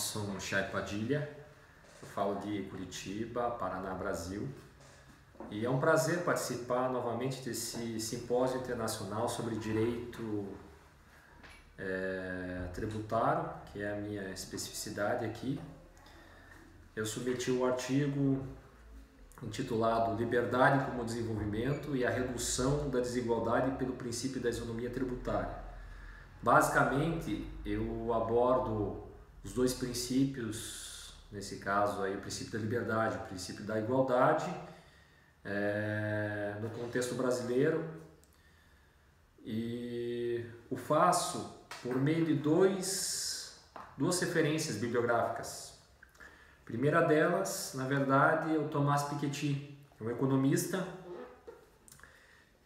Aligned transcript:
Robson 0.00 0.40
Chay 0.40 0.64
Padilha, 0.70 1.28
eu 2.02 2.08
falo 2.08 2.40
de 2.40 2.62
Curitiba, 2.62 3.50
Paraná, 3.50 3.92
Brasil. 3.92 4.48
E 5.50 5.64
é 5.64 5.68
um 5.68 5.78
prazer 5.78 6.24
participar 6.24 6.88
novamente 6.90 7.42
desse 7.42 8.00
simpósio 8.00 8.60
internacional 8.60 9.28
sobre 9.28 9.56
direito 9.56 10.48
é, 11.78 12.68
tributário, 12.72 13.50
que 13.66 13.82
é 13.82 13.92
a 13.92 13.96
minha 13.96 14.30
especificidade 14.30 15.26
aqui. 15.26 15.60
Eu 16.96 17.04
submeti 17.04 17.50
o 17.50 17.60
um 17.60 17.66
artigo 17.66 18.42
intitulado 19.42 20.16
Liberdade 20.16 20.86
como 20.86 21.04
Desenvolvimento 21.04 21.94
e 21.94 22.06
a 22.06 22.10
Redução 22.10 22.88
da 22.88 23.00
Desigualdade 23.00 23.72
pelo 23.72 23.92
Princípio 23.92 24.40
da 24.40 24.48
Isonomia 24.48 24.88
Tributária. 24.88 25.54
Basicamente, 26.42 27.46
eu 27.66 28.14
abordo 28.14 29.09
os 29.44 29.52
dois 29.52 29.72
princípios, 29.74 31.14
nesse 31.32 31.56
caso 31.56 32.02
aí 32.02 32.14
o 32.14 32.20
princípio 32.20 32.52
da 32.52 32.58
liberdade, 32.58 33.16
o 33.16 33.28
princípio 33.28 33.64
da 33.64 33.78
igualdade, 33.78 34.52
é, 35.44 36.56
no 36.60 36.68
contexto 36.70 37.14
brasileiro, 37.14 37.84
e 39.42 40.44
o 40.70 40.76
faço 40.76 41.58
por 41.82 41.96
meio 41.96 42.26
de 42.26 42.34
dois, 42.34 43.58
duas 43.96 44.20
referências 44.20 44.76
bibliográficas. 44.76 45.78
A 46.62 46.64
primeira 46.66 47.00
delas, 47.00 47.72
na 47.74 47.86
verdade, 47.86 48.54
é 48.54 48.58
o 48.58 48.68
Thomas 48.68 49.04
Piketty, 49.04 49.78
um 50.00 50.10
economista 50.10 50.86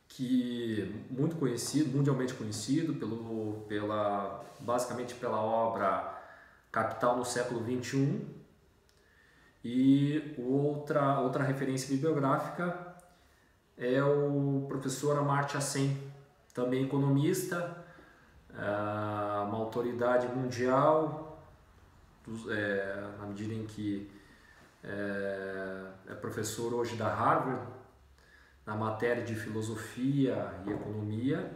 que 0.08 1.04
muito 1.10 1.36
conhecido, 1.36 1.96
mundialmente 1.96 2.34
conhecido 2.34 2.94
pelo, 2.94 3.64
pela, 3.66 4.44
basicamente 4.60 5.14
pela 5.14 5.40
obra 5.40 6.13
Capital 6.74 7.16
no 7.16 7.24
século 7.24 7.60
21 7.60 8.20
e 9.64 10.34
outra 10.36 11.20
outra 11.20 11.44
referência 11.44 11.88
bibliográfica 11.88 12.96
é 13.78 14.02
o 14.02 14.64
professor 14.66 15.16
Amartya 15.16 15.60
Sen, 15.60 15.96
também 16.52 16.84
economista, 16.84 17.84
ah, 18.58 19.44
uma 19.46 19.58
autoridade 19.58 20.26
mundial, 20.26 21.40
é, 22.50 23.08
na 23.20 23.26
medida 23.26 23.54
em 23.54 23.66
que 23.66 24.10
é, 24.82 25.92
é 26.08 26.14
professor 26.16 26.74
hoje 26.74 26.96
da 26.96 27.06
Harvard, 27.08 27.68
na 28.66 28.74
matéria 28.74 29.22
de 29.22 29.36
filosofia 29.36 30.52
e 30.66 30.72
economia. 30.72 31.52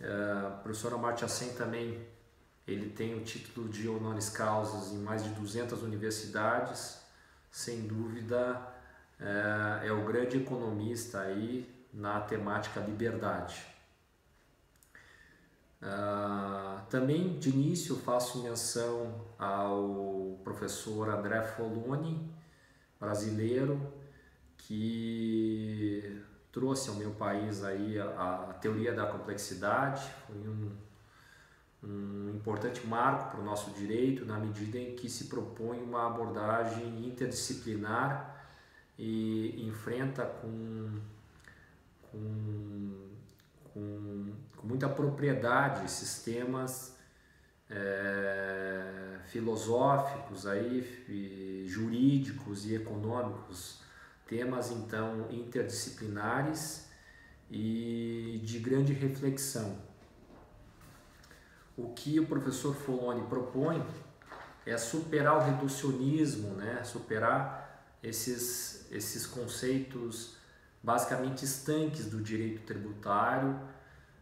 É, 0.00 0.48
o 0.58 0.62
professor 0.62 0.94
Amartya 0.94 1.28
Sen 1.28 1.52
também 1.52 2.13
ele 2.66 2.90
tem 2.90 3.14
o 3.14 3.22
título 3.22 3.68
de 3.68 3.88
honoris 3.88 4.30
causas 4.30 4.92
em 4.92 4.98
mais 4.98 5.22
de 5.22 5.30
200 5.30 5.82
universidades, 5.82 6.98
sem 7.50 7.82
dúvida 7.82 8.60
é, 9.20 9.88
é 9.88 9.92
o 9.92 10.04
grande 10.04 10.38
economista 10.38 11.20
aí 11.20 11.72
na 11.92 12.20
temática 12.20 12.80
liberdade. 12.80 13.74
Uh, 15.82 16.80
também 16.88 17.38
de 17.38 17.50
início 17.50 17.94
faço 17.96 18.42
menção 18.42 19.26
ao 19.38 20.40
professor 20.42 21.10
André 21.10 21.42
Foloni, 21.42 22.32
brasileiro, 22.98 23.92
que 24.56 26.22
trouxe 26.50 26.88
ao 26.88 26.96
meu 26.96 27.10
país 27.10 27.62
aí 27.62 27.98
a, 27.98 28.46
a 28.48 28.54
teoria 28.54 28.94
da 28.94 29.04
complexidade, 29.06 30.10
foi 30.26 30.36
um, 30.36 30.70
um 31.86 32.30
importante 32.34 32.86
marco 32.86 33.32
para 33.32 33.40
o 33.40 33.44
nosso 33.44 33.70
direito 33.72 34.24
na 34.24 34.38
medida 34.38 34.78
em 34.78 34.94
que 34.94 35.08
se 35.08 35.24
propõe 35.24 35.82
uma 35.82 36.06
abordagem 36.06 37.06
interdisciplinar 37.06 38.46
e 38.98 39.66
enfrenta 39.66 40.24
com, 40.24 41.00
com 42.10 43.14
com, 43.74 44.32
com 44.56 44.66
muita 44.66 44.88
propriedade 44.88 45.90
sistemas 45.90 46.96
é, 47.68 49.18
filosóficos 49.26 50.46
aí, 50.46 51.66
jurídicos 51.66 52.64
e 52.66 52.76
econômicos, 52.76 53.82
temas 54.28 54.70
então 54.70 55.26
interdisciplinares 55.30 56.88
e 57.50 58.40
de 58.44 58.60
grande 58.60 58.92
reflexão. 58.92 59.76
O 61.76 61.92
que 61.92 62.20
o 62.20 62.26
professor 62.26 62.74
Foloni 62.74 63.26
propõe 63.26 63.84
é 64.64 64.76
superar 64.78 65.36
o 65.36 65.40
reducionismo, 65.40 66.54
né? 66.54 66.82
superar 66.84 67.84
esses, 68.02 68.86
esses 68.92 69.26
conceitos 69.26 70.36
basicamente 70.82 71.44
estanques 71.44 72.06
do 72.10 72.20
direito 72.20 72.62
tributário 72.66 73.58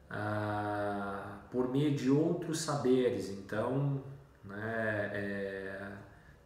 ah, 0.08 1.38
por 1.50 1.68
meio 1.68 1.94
de 1.94 2.10
outros 2.10 2.60
saberes. 2.60 3.28
Então, 3.28 4.02
né, 4.44 5.10
é, 5.12 5.92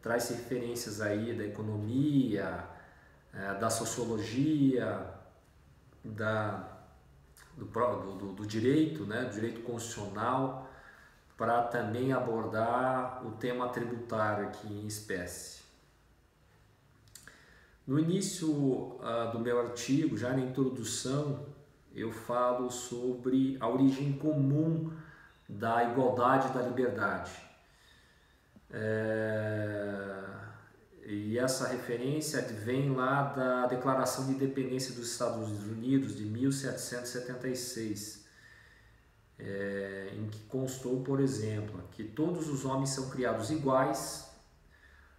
traz 0.03 0.29
referências 0.31 1.01
aí 1.01 1.35
da 1.35 1.45
economia, 1.45 2.65
é, 3.35 3.55
da 3.55 3.69
sociologia, 3.69 5.07
da, 6.05 6.79
do, 7.57 7.65
do, 7.65 8.33
do 8.33 8.47
direito, 8.47 9.05
né, 9.05 9.25
do 9.25 9.35
direito 9.35 9.61
constitucional, 9.63 10.66
para 11.37 11.63
também 11.65 12.13
abordar 12.13 13.27
o 13.27 13.33
tema 13.33 13.69
tributário 13.69 14.47
aqui 14.47 14.67
em 14.67 14.87
espécie. 14.87 15.61
No 17.87 17.99
início 17.99 18.51
uh, 18.51 19.31
do 19.33 19.39
meu 19.39 19.61
artigo, 19.61 20.17
já 20.17 20.31
na 20.31 20.41
introdução, 20.41 21.47
eu 21.95 22.11
falo 22.11 22.71
sobre 22.71 23.57
a 23.61 23.69
origem 23.69 24.15
comum 24.15 24.91
da 25.49 25.85
igualdade 25.85 26.49
e 26.49 26.53
da 26.53 26.63
liberdade. 26.63 27.31
É... 28.71 30.27
E 31.09 31.39
essa 31.39 31.69
referência 31.69 32.43
vem 32.43 32.93
lá 32.93 33.23
da 33.23 33.67
Declaração 33.67 34.27
de 34.27 34.33
Independência 34.33 34.93
dos 34.93 35.13
Estados 35.13 35.63
Unidos 35.63 36.17
de 36.17 36.25
1776, 36.25 38.26
é... 39.39 40.13
em 40.17 40.29
que 40.29 40.41
constou, 40.45 41.03
por 41.03 41.21
exemplo, 41.21 41.83
que 41.93 42.05
todos 42.05 42.49
os 42.49 42.65
homens 42.65 42.91
são 42.91 43.11
criados 43.11 43.51
iguais 43.51 44.27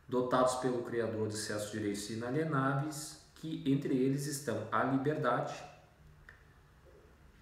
dotados 0.08 0.56
pelo 0.56 0.84
Criador 0.84 1.28
de 1.28 1.38
certos 1.38 1.72
direitos 1.72 2.10
inalienáveis, 2.10 3.22
que 3.36 3.64
entre 3.72 3.94
eles 3.96 4.26
estão 4.26 4.68
a 4.72 4.84
liberdade, 4.84 5.54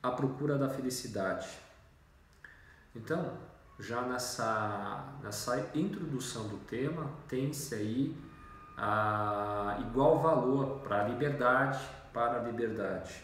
a 0.02 0.12
procura 0.12 0.58
da 0.58 0.69
felicidade. 0.69 1.47
Então, 2.96 3.38
já 3.80 4.02
nessa, 4.02 5.13
nessa 5.22 5.69
introdução 5.75 6.47
do 6.47 6.57
tema, 6.66 7.12
tem-se 7.28 7.75
aí 7.75 8.18
a 8.78 9.78
igual 9.81 10.22
valor 10.22 10.80
para 10.80 11.06
a 11.06 11.07
liberdade, 11.07 11.80
para 12.13 12.40
a 12.40 12.44
liberdade. 12.44 13.24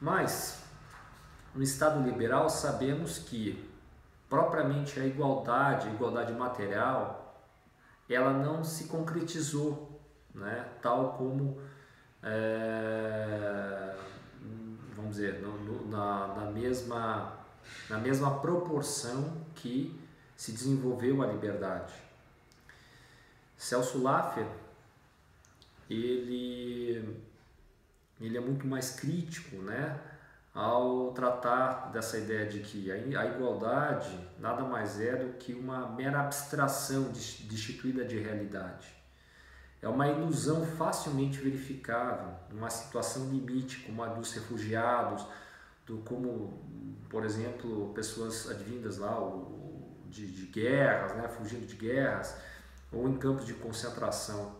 Mas, 0.00 0.64
no 1.58 1.64
Estado 1.64 2.08
liberal, 2.08 2.48
sabemos 2.48 3.18
que 3.18 3.68
propriamente 4.28 5.00
a 5.00 5.04
igualdade, 5.04 5.88
a 5.88 5.92
igualdade 5.92 6.32
material, 6.32 7.44
ela 8.08 8.32
não 8.32 8.62
se 8.62 8.84
concretizou, 8.84 10.00
né? 10.32 10.68
tal 10.80 11.14
como, 11.14 11.60
é, 12.22 13.92
vamos 14.94 15.16
dizer, 15.16 15.40
no, 15.42 15.58
no, 15.58 15.88
na, 15.88 16.28
na, 16.28 16.50
mesma, 16.52 17.36
na 17.90 17.98
mesma 17.98 18.38
proporção 18.38 19.44
que 19.56 20.00
se 20.36 20.52
desenvolveu 20.52 21.24
a 21.24 21.26
liberdade. 21.26 21.92
Celso 23.56 24.00
Laffer, 24.00 24.46
ele, 25.90 27.20
ele 28.20 28.36
é 28.36 28.40
muito 28.40 28.64
mais 28.64 28.92
crítico, 28.92 29.56
né? 29.56 29.98
Ao 30.58 31.12
tratar 31.12 31.92
dessa 31.92 32.18
ideia 32.18 32.44
de 32.44 32.58
que 32.58 32.90
a 32.90 33.26
igualdade 33.26 34.10
nada 34.40 34.64
mais 34.64 35.00
é 35.00 35.14
do 35.14 35.34
que 35.34 35.54
uma 35.54 35.88
mera 35.92 36.18
abstração 36.18 37.12
destituída 37.12 38.04
de 38.04 38.18
realidade. 38.18 38.92
É 39.80 39.88
uma 39.88 40.08
ilusão 40.08 40.66
facilmente 40.66 41.38
verificável, 41.38 42.34
numa 42.50 42.68
situação 42.70 43.30
limite, 43.30 43.84
como 43.86 44.02
a 44.02 44.08
dos 44.08 44.32
refugiados, 44.32 45.24
do 45.86 45.98
como, 45.98 46.60
por 47.08 47.24
exemplo, 47.24 47.92
pessoas 47.94 48.50
advindas 48.50 48.98
lá 48.98 49.16
de, 50.06 50.26
de 50.26 50.46
guerras, 50.46 51.14
né, 51.14 51.28
fugindo 51.28 51.68
de 51.68 51.76
guerras, 51.76 52.36
ou 52.90 53.08
em 53.08 53.16
campos 53.16 53.46
de 53.46 53.54
concentração. 53.54 54.56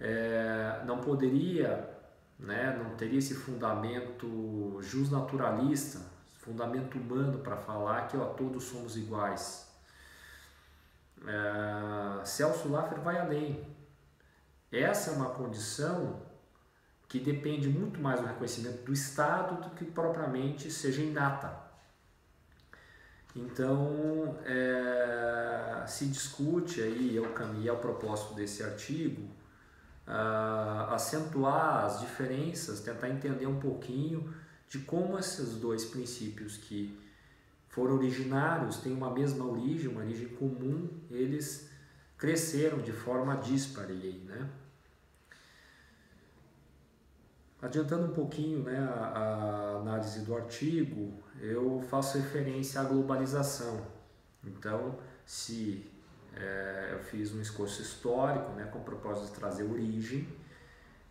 É, 0.00 0.82
não 0.84 0.98
poderia 0.98 1.94
né? 2.38 2.76
não 2.82 2.96
teria 2.96 3.18
esse 3.18 3.34
fundamento 3.34 4.78
justnaturalista, 4.82 6.00
fundamento 6.38 6.96
humano 6.98 7.38
para 7.38 7.56
falar 7.56 8.08
que 8.08 8.16
ó, 8.16 8.26
todos 8.26 8.64
somos 8.64 8.96
iguais. 8.96 9.66
é, 11.26 12.24
Celso 12.24 12.68
Laffer 12.68 13.00
vai 13.00 13.18
além. 13.18 13.66
Essa 14.70 15.10
é 15.10 15.14
uma 15.14 15.30
condição 15.30 16.22
que 17.08 17.20
depende 17.20 17.68
muito 17.68 18.00
mais 18.00 18.20
do 18.20 18.26
reconhecimento 18.26 18.84
do 18.84 18.92
Estado 18.92 19.62
do 19.62 19.70
que 19.70 19.84
propriamente 19.84 20.70
seja 20.70 21.02
inata. 21.02 21.66
Então, 23.34 24.38
é, 24.44 25.84
se 25.86 26.06
discute 26.06 26.80
aí, 26.80 27.16
é 27.16 27.20
o 27.20 27.32
caminho, 27.32 27.68
é 27.68 27.72
o 27.72 27.76
propósito 27.76 28.34
desse 28.34 28.62
artigo, 28.62 29.28
uh, 30.06 30.92
acentuar 30.92 31.84
as 31.84 32.00
diferenças, 32.00 32.80
tentar 32.80 33.08
entender 33.08 33.46
um 33.46 33.58
pouquinho 33.58 34.32
de 34.68 34.80
como 34.80 35.18
esses 35.18 35.56
dois 35.56 35.84
princípios 35.84 36.56
que 36.56 36.98
foram 37.68 37.96
originários, 37.96 38.78
têm 38.78 38.92
uma 38.92 39.10
mesma 39.10 39.44
origem, 39.44 39.88
uma 39.88 40.00
origem 40.00 40.28
comum, 40.28 40.88
eles 41.10 41.68
cresceram 42.16 42.78
de 42.78 42.92
forma 42.92 43.36
dispare, 43.36 44.24
né? 44.26 44.48
Adiantando 47.60 48.06
um 48.06 48.14
pouquinho 48.14 48.62
né, 48.62 48.78
a, 48.78 49.06
a, 49.06 49.76
análise 49.80 50.20
do 50.20 50.36
artigo, 50.36 51.12
eu 51.40 51.82
faço 51.88 52.18
referência 52.18 52.80
à 52.80 52.84
globalização. 52.84 53.86
Então, 54.44 54.98
se 55.24 55.90
é, 56.36 56.90
eu 56.92 56.98
fiz 57.00 57.34
um 57.34 57.40
esforço 57.40 57.80
histórico 57.82 58.52
né, 58.52 58.64
com 58.72 58.78
o 58.78 58.82
propósito 58.82 59.26
de 59.26 59.32
trazer 59.32 59.64
origem, 59.64 60.28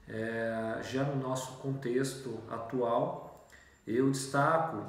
é, 0.08 0.80
já 0.84 1.04
no 1.04 1.16
nosso 1.16 1.58
contexto 1.58 2.40
atual, 2.50 3.48
eu 3.88 4.10
destaco 4.12 4.88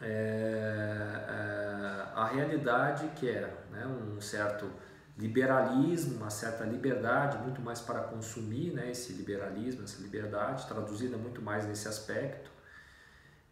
é, 0.00 0.06
é 0.08 1.66
a 2.14 2.24
realidade 2.26 3.08
que 3.16 3.28
é 3.28 3.42
né, 3.70 3.86
um 3.86 4.20
certo 4.20 4.70
liberalismo, 5.18 6.16
uma 6.16 6.30
certa 6.30 6.64
liberdade, 6.64 7.38
muito 7.38 7.60
mais 7.60 7.80
para 7.80 8.00
consumir, 8.00 8.72
né, 8.72 8.90
esse 8.90 9.12
liberalismo, 9.12 9.84
essa 9.84 10.00
liberdade, 10.02 10.66
traduzida 10.66 11.16
muito 11.16 11.40
mais 11.42 11.66
nesse 11.66 11.88
aspecto. 11.88 12.50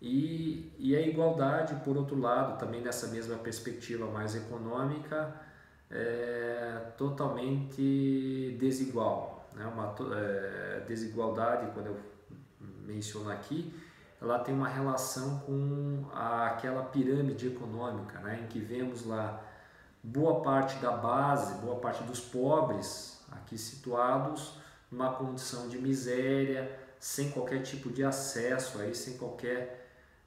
E, 0.00 0.72
e 0.78 0.94
a 0.94 1.00
igualdade, 1.00 1.74
por 1.84 1.96
outro 1.96 2.18
lado, 2.18 2.58
também 2.58 2.82
nessa 2.82 3.06
mesma 3.08 3.36
perspectiva 3.36 4.06
mais 4.06 4.34
econômica, 4.34 5.34
é 5.90 6.92
totalmente 6.98 8.56
desigual. 8.58 9.48
Né? 9.54 9.64
Uma 9.66 9.94
é, 10.14 10.84
desigualdade, 10.86 11.70
quando 11.72 11.86
eu 11.86 11.96
menciono 12.86 13.30
aqui, 13.30 13.72
ela 14.20 14.38
tem 14.38 14.54
uma 14.54 14.68
relação 14.68 15.38
com 15.40 16.04
a, 16.12 16.48
aquela 16.48 16.82
pirâmide 16.82 17.48
econômica, 17.48 18.18
né? 18.20 18.40
em 18.42 18.46
que 18.46 18.58
vemos 18.58 19.06
lá 19.06 19.42
boa 20.02 20.42
parte 20.42 20.76
da 20.78 20.92
base, 20.92 21.54
boa 21.60 21.76
parte 21.76 22.02
dos 22.04 22.20
pobres 22.20 23.24
aqui 23.32 23.56
situados 23.56 24.58
numa 24.90 25.12
condição 25.12 25.68
de 25.68 25.78
miséria, 25.78 26.78
sem 26.98 27.30
qualquer 27.30 27.62
tipo 27.62 27.90
de 27.90 28.04
acesso, 28.04 28.78
aí, 28.78 28.94
sem 28.94 29.16
qualquer 29.18 29.83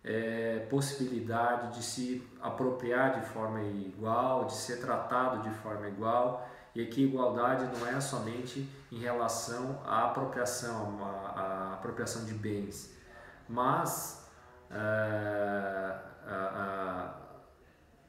é, 0.07 0.65
possibilidade 0.69 1.75
de 1.75 1.83
se 1.83 2.25
apropriar 2.41 3.19
de 3.19 3.27
forma 3.27 3.61
igual, 3.61 4.45
de 4.45 4.53
ser 4.53 4.79
tratado 4.79 5.41
de 5.41 5.49
forma 5.57 5.87
igual. 5.89 6.47
E 6.73 6.81
aqui 6.81 7.03
igualdade 7.03 7.65
não 7.77 7.85
é 7.85 7.99
somente 7.99 8.69
em 8.89 8.99
relação 8.99 9.81
à 9.85 10.05
apropriação, 10.05 11.03
à, 11.03 11.41
à 11.41 11.73
apropriação 11.73 12.23
de 12.23 12.33
bens, 12.33 12.95
mas 13.49 14.25
é, 14.71 15.97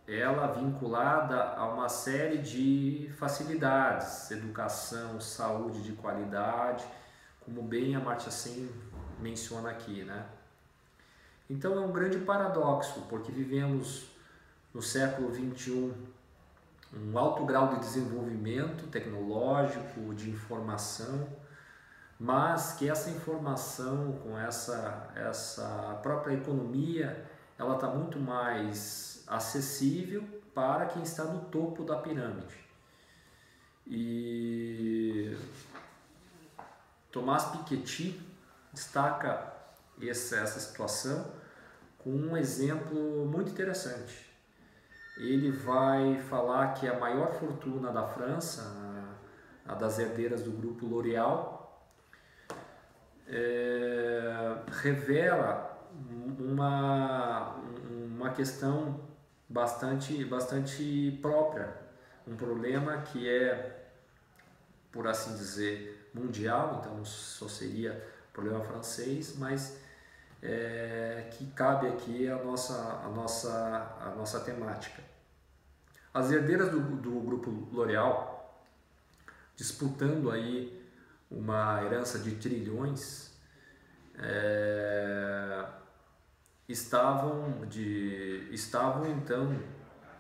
ela 0.06 0.46
vinculada 0.52 1.42
a 1.54 1.66
uma 1.66 1.88
série 1.88 2.38
de 2.38 3.10
facilidades, 3.18 4.30
educação, 4.30 5.20
saúde 5.20 5.82
de 5.82 5.92
qualidade, 5.92 6.84
como 7.40 7.62
bem 7.62 7.96
a 7.96 8.00
Marcia 8.00 8.30
Sen 8.30 8.70
menciona 9.18 9.70
aqui, 9.70 10.04
né? 10.04 10.37
Então 11.48 11.74
é 11.74 11.80
um 11.80 11.92
grande 11.92 12.18
paradoxo, 12.18 13.06
porque 13.08 13.32
vivemos 13.32 14.06
no 14.74 14.82
século 14.82 15.30
21 15.30 15.94
um 16.94 17.18
alto 17.18 17.44
grau 17.44 17.74
de 17.74 17.80
desenvolvimento 17.80 18.86
tecnológico, 18.88 20.14
de 20.14 20.30
informação, 20.30 21.28
mas 22.18 22.72
que 22.72 22.88
essa 22.88 23.10
informação 23.10 24.12
com 24.22 24.38
essa 24.38 25.10
essa 25.14 25.98
própria 26.02 26.34
economia, 26.34 27.26
ela 27.58 27.74
está 27.74 27.88
muito 27.88 28.18
mais 28.18 29.22
acessível 29.26 30.22
para 30.54 30.86
quem 30.86 31.02
está 31.02 31.24
no 31.24 31.46
topo 31.46 31.84
da 31.84 31.96
pirâmide. 31.96 32.56
E 33.86 35.36
Tomás 37.10 37.44
Piketty 37.46 38.20
destaca 38.72 39.54
essa, 40.00 40.36
essa 40.36 40.60
situação 40.60 41.37
com 41.98 42.10
um 42.10 42.36
exemplo 42.36 43.26
muito 43.26 43.50
interessante. 43.50 44.26
Ele 45.18 45.50
vai 45.50 46.20
falar 46.20 46.74
que 46.74 46.86
a 46.86 46.98
maior 46.98 47.32
fortuna 47.32 47.90
da 47.90 48.06
França, 48.06 48.62
a 49.66 49.74
das 49.74 49.98
herdeiras 49.98 50.42
do 50.42 50.52
grupo 50.52 50.86
L'Oréal, 50.86 51.58
é, 53.26 54.56
revela 54.68 55.76
uma, 56.38 57.56
uma 57.90 58.30
questão 58.30 59.00
bastante, 59.48 60.24
bastante 60.24 61.18
própria. 61.20 61.74
Um 62.26 62.36
problema 62.36 62.98
que 62.98 63.28
é, 63.28 63.90
por 64.92 65.06
assim 65.08 65.34
dizer, 65.34 66.10
mundial, 66.14 66.80
então 66.80 67.04
só 67.04 67.48
seria 67.48 68.06
problema 68.32 68.62
francês, 68.62 69.36
mas 69.36 69.80
é, 70.42 71.28
que 71.32 71.46
cabe 71.46 71.88
aqui 71.88 72.28
a 72.28 72.36
nossa, 72.42 72.74
a 73.04 73.08
nossa, 73.08 73.96
a 74.00 74.14
nossa 74.16 74.40
temática. 74.40 75.02
As 76.12 76.30
herdeiras 76.30 76.70
do, 76.70 76.80
do 76.80 77.20
grupo 77.20 77.50
L'Oréal, 77.72 78.64
disputando 79.56 80.30
aí 80.30 80.82
uma 81.30 81.82
herança 81.84 82.18
de 82.18 82.36
trilhões, 82.36 83.32
é, 84.18 85.64
estavam, 86.68 87.66
de, 87.66 88.48
estavam 88.50 89.06
então 89.10 89.58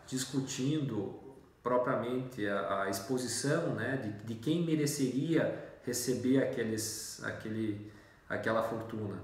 discutindo 0.06 1.36
propriamente 1.62 2.46
a, 2.46 2.84
a 2.84 2.90
exposição 2.90 3.74
né, 3.74 3.96
de, 3.96 4.24
de 4.24 4.34
quem 4.36 4.64
mereceria 4.64 5.78
receber 5.84 6.42
aqueles, 6.42 7.22
aquele, 7.24 7.92
aquela 8.28 8.62
fortuna. 8.62 9.20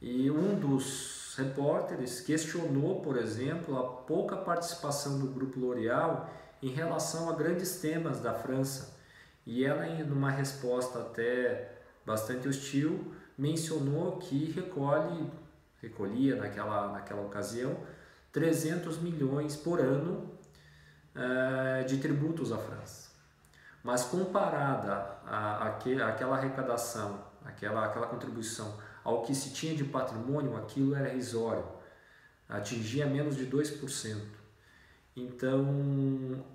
E 0.00 0.30
um 0.30 0.58
dos 0.58 1.34
repórteres 1.36 2.20
questionou, 2.20 3.00
por 3.00 3.16
exemplo, 3.16 3.76
a 3.78 3.82
pouca 3.82 4.36
participação 4.36 5.18
do 5.18 5.26
Grupo 5.26 5.58
L'Oréal 5.58 6.30
em 6.62 6.68
relação 6.68 7.28
a 7.28 7.34
grandes 7.34 7.80
temas 7.80 8.20
da 8.20 8.34
França. 8.34 8.96
E 9.46 9.64
ela, 9.64 9.86
numa 10.04 10.30
resposta 10.30 11.00
até 11.00 11.72
bastante 12.04 12.48
hostil, 12.48 13.12
mencionou 13.36 14.18
que 14.18 14.50
recolhe 14.52 15.30
recolhia 15.80 16.34
naquela, 16.36 16.92
naquela 16.92 17.22
ocasião 17.22 17.76
300 18.32 18.98
milhões 18.98 19.56
por 19.56 19.80
ano 19.80 20.30
uh, 21.14 21.84
de 21.86 21.98
tributos 21.98 22.52
à 22.52 22.58
França. 22.58 23.10
Mas 23.82 24.04
comparada 24.04 24.92
a, 25.24 25.64
a, 25.64 25.68
aquela 25.68 26.36
arrecadação, 26.36 27.24
aquela, 27.44 27.86
aquela 27.86 28.06
contribuição 28.06 28.76
ao 29.04 29.22
que 29.22 29.34
se 29.34 29.52
tinha 29.52 29.74
de 29.74 29.84
patrimônio, 29.84 30.56
aquilo 30.56 30.94
era 30.94 31.08
irrisório, 31.08 31.64
atingia 32.48 33.06
menos 33.06 33.36
de 33.36 33.46
2%. 33.46 34.16
Então, 35.16 35.64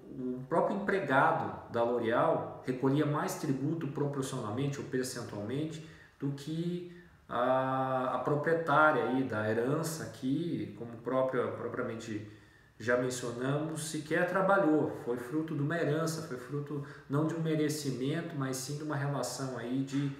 o 0.09 0.43
próprio 0.47 0.77
empregado 0.77 1.71
da 1.71 1.83
L'Oréal 1.83 2.63
recolhia 2.65 3.05
mais 3.05 3.35
tributo 3.35 3.88
proporcionalmente 3.88 4.79
ou 4.79 4.85
percentualmente 4.85 5.85
do 6.19 6.31
que 6.31 6.91
a, 7.27 8.15
a 8.15 8.19
proprietária 8.19 9.03
aí 9.05 9.23
da 9.23 9.50
herança 9.50 10.05
que, 10.13 10.73
como 10.77 10.97
própria, 10.97 11.47
propriamente 11.47 12.29
já 12.79 12.97
mencionamos, 12.97 13.85
sequer 13.89 14.29
trabalhou, 14.29 14.91
foi 15.05 15.17
fruto 15.17 15.55
de 15.55 15.62
uma 15.62 15.77
herança, 15.77 16.27
foi 16.27 16.38
fruto 16.38 16.85
não 17.09 17.27
de 17.27 17.33
um 17.33 17.41
merecimento, 17.41 18.35
mas 18.35 18.57
sim 18.57 18.77
de 18.77 18.83
uma 18.83 18.95
relação 18.95 19.57
aí 19.57 19.83
de 19.83 20.12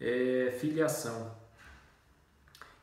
é, 0.00 0.56
filiação. 0.58 1.37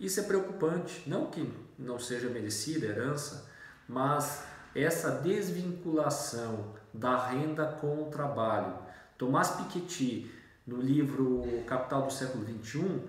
Isso 0.05 0.19
é 0.19 0.24
preocupante, 0.24 1.01
não 1.07 1.25
que 1.31 1.51
não 1.79 1.97
seja 1.97 2.29
merecida 2.29 2.85
herança, 2.85 3.50
mas 3.89 4.43
essa 4.75 5.09
desvinculação 5.09 6.75
da 6.93 7.25
renda 7.25 7.65
com 7.81 8.03
o 8.03 8.12
trabalho. 8.12 8.71
Tomás 9.17 9.50
Piketty, 9.50 10.31
no 10.67 10.77
livro 10.77 11.63
Capital 11.65 12.03
do 12.03 12.13
século 12.13 12.45
XXI, 12.45 13.01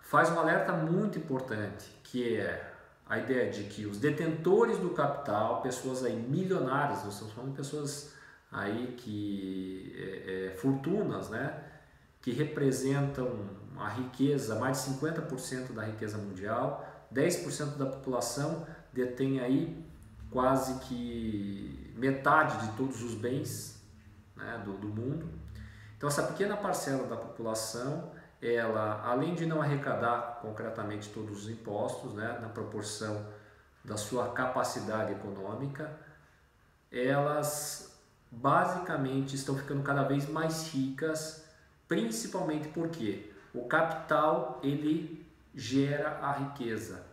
faz 0.00 0.30
um 0.30 0.38
alerta 0.38 0.72
muito 0.74 1.18
importante, 1.18 1.90
que 2.04 2.36
é 2.36 2.72
a 3.08 3.18
ideia 3.18 3.50
de 3.50 3.64
que 3.64 3.84
os 3.84 3.98
detentores 3.98 4.78
do 4.78 4.90
capital, 4.90 5.60
pessoas 5.60 6.04
aí 6.04 6.14
milionárias, 6.14 7.02
nós 7.02 7.14
estamos 7.14 7.34
falando 7.34 7.50
de 7.50 7.56
pessoas 7.56 8.14
aí 8.52 8.94
que 8.96 9.92
é, 9.96 10.52
é, 10.52 10.56
fortunas, 10.56 11.30
né, 11.30 11.64
que 12.26 12.32
representam 12.32 13.38
a 13.78 13.88
riqueza, 13.88 14.56
mais 14.56 14.84
de 14.84 14.90
50% 14.94 15.72
da 15.72 15.84
riqueza 15.84 16.18
mundial, 16.18 16.84
10% 17.14 17.76
da 17.76 17.86
população 17.86 18.66
detém 18.92 19.38
aí 19.38 19.86
quase 20.28 20.80
que 20.80 21.94
metade 21.96 22.66
de 22.66 22.76
todos 22.76 23.00
os 23.04 23.14
bens 23.14 23.80
né, 24.34 24.60
do, 24.64 24.72
do 24.72 24.88
mundo. 24.88 25.28
Então 25.96 26.08
essa 26.08 26.24
pequena 26.24 26.56
parcela 26.56 27.06
da 27.06 27.16
população 27.16 28.10
ela, 28.42 29.02
além 29.04 29.36
de 29.36 29.46
não 29.46 29.62
arrecadar 29.62 30.40
concretamente 30.42 31.10
todos 31.10 31.44
os 31.44 31.48
impostos, 31.48 32.12
né, 32.12 32.40
na 32.42 32.48
proporção 32.48 33.24
da 33.84 33.96
sua 33.96 34.32
capacidade 34.32 35.12
econômica, 35.12 35.96
elas 36.90 37.96
basicamente 38.32 39.36
estão 39.36 39.56
ficando 39.56 39.84
cada 39.84 40.02
vez 40.02 40.28
mais 40.28 40.72
ricas, 40.72 41.45
principalmente 41.88 42.68
porque 42.68 43.30
o 43.54 43.66
capital 43.66 44.60
ele 44.62 45.26
gera 45.54 46.18
a 46.20 46.32
riqueza. 46.32 47.04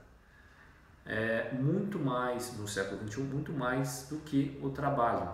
É, 1.06 1.52
muito 1.54 2.00
mais 2.00 2.58
no 2.58 2.68
século 2.68 3.06
XXI, 3.08 3.22
muito 3.22 3.52
mais 3.52 4.08
do 4.10 4.18
que 4.20 4.58
o 4.64 4.70
trabalho. 4.70 5.30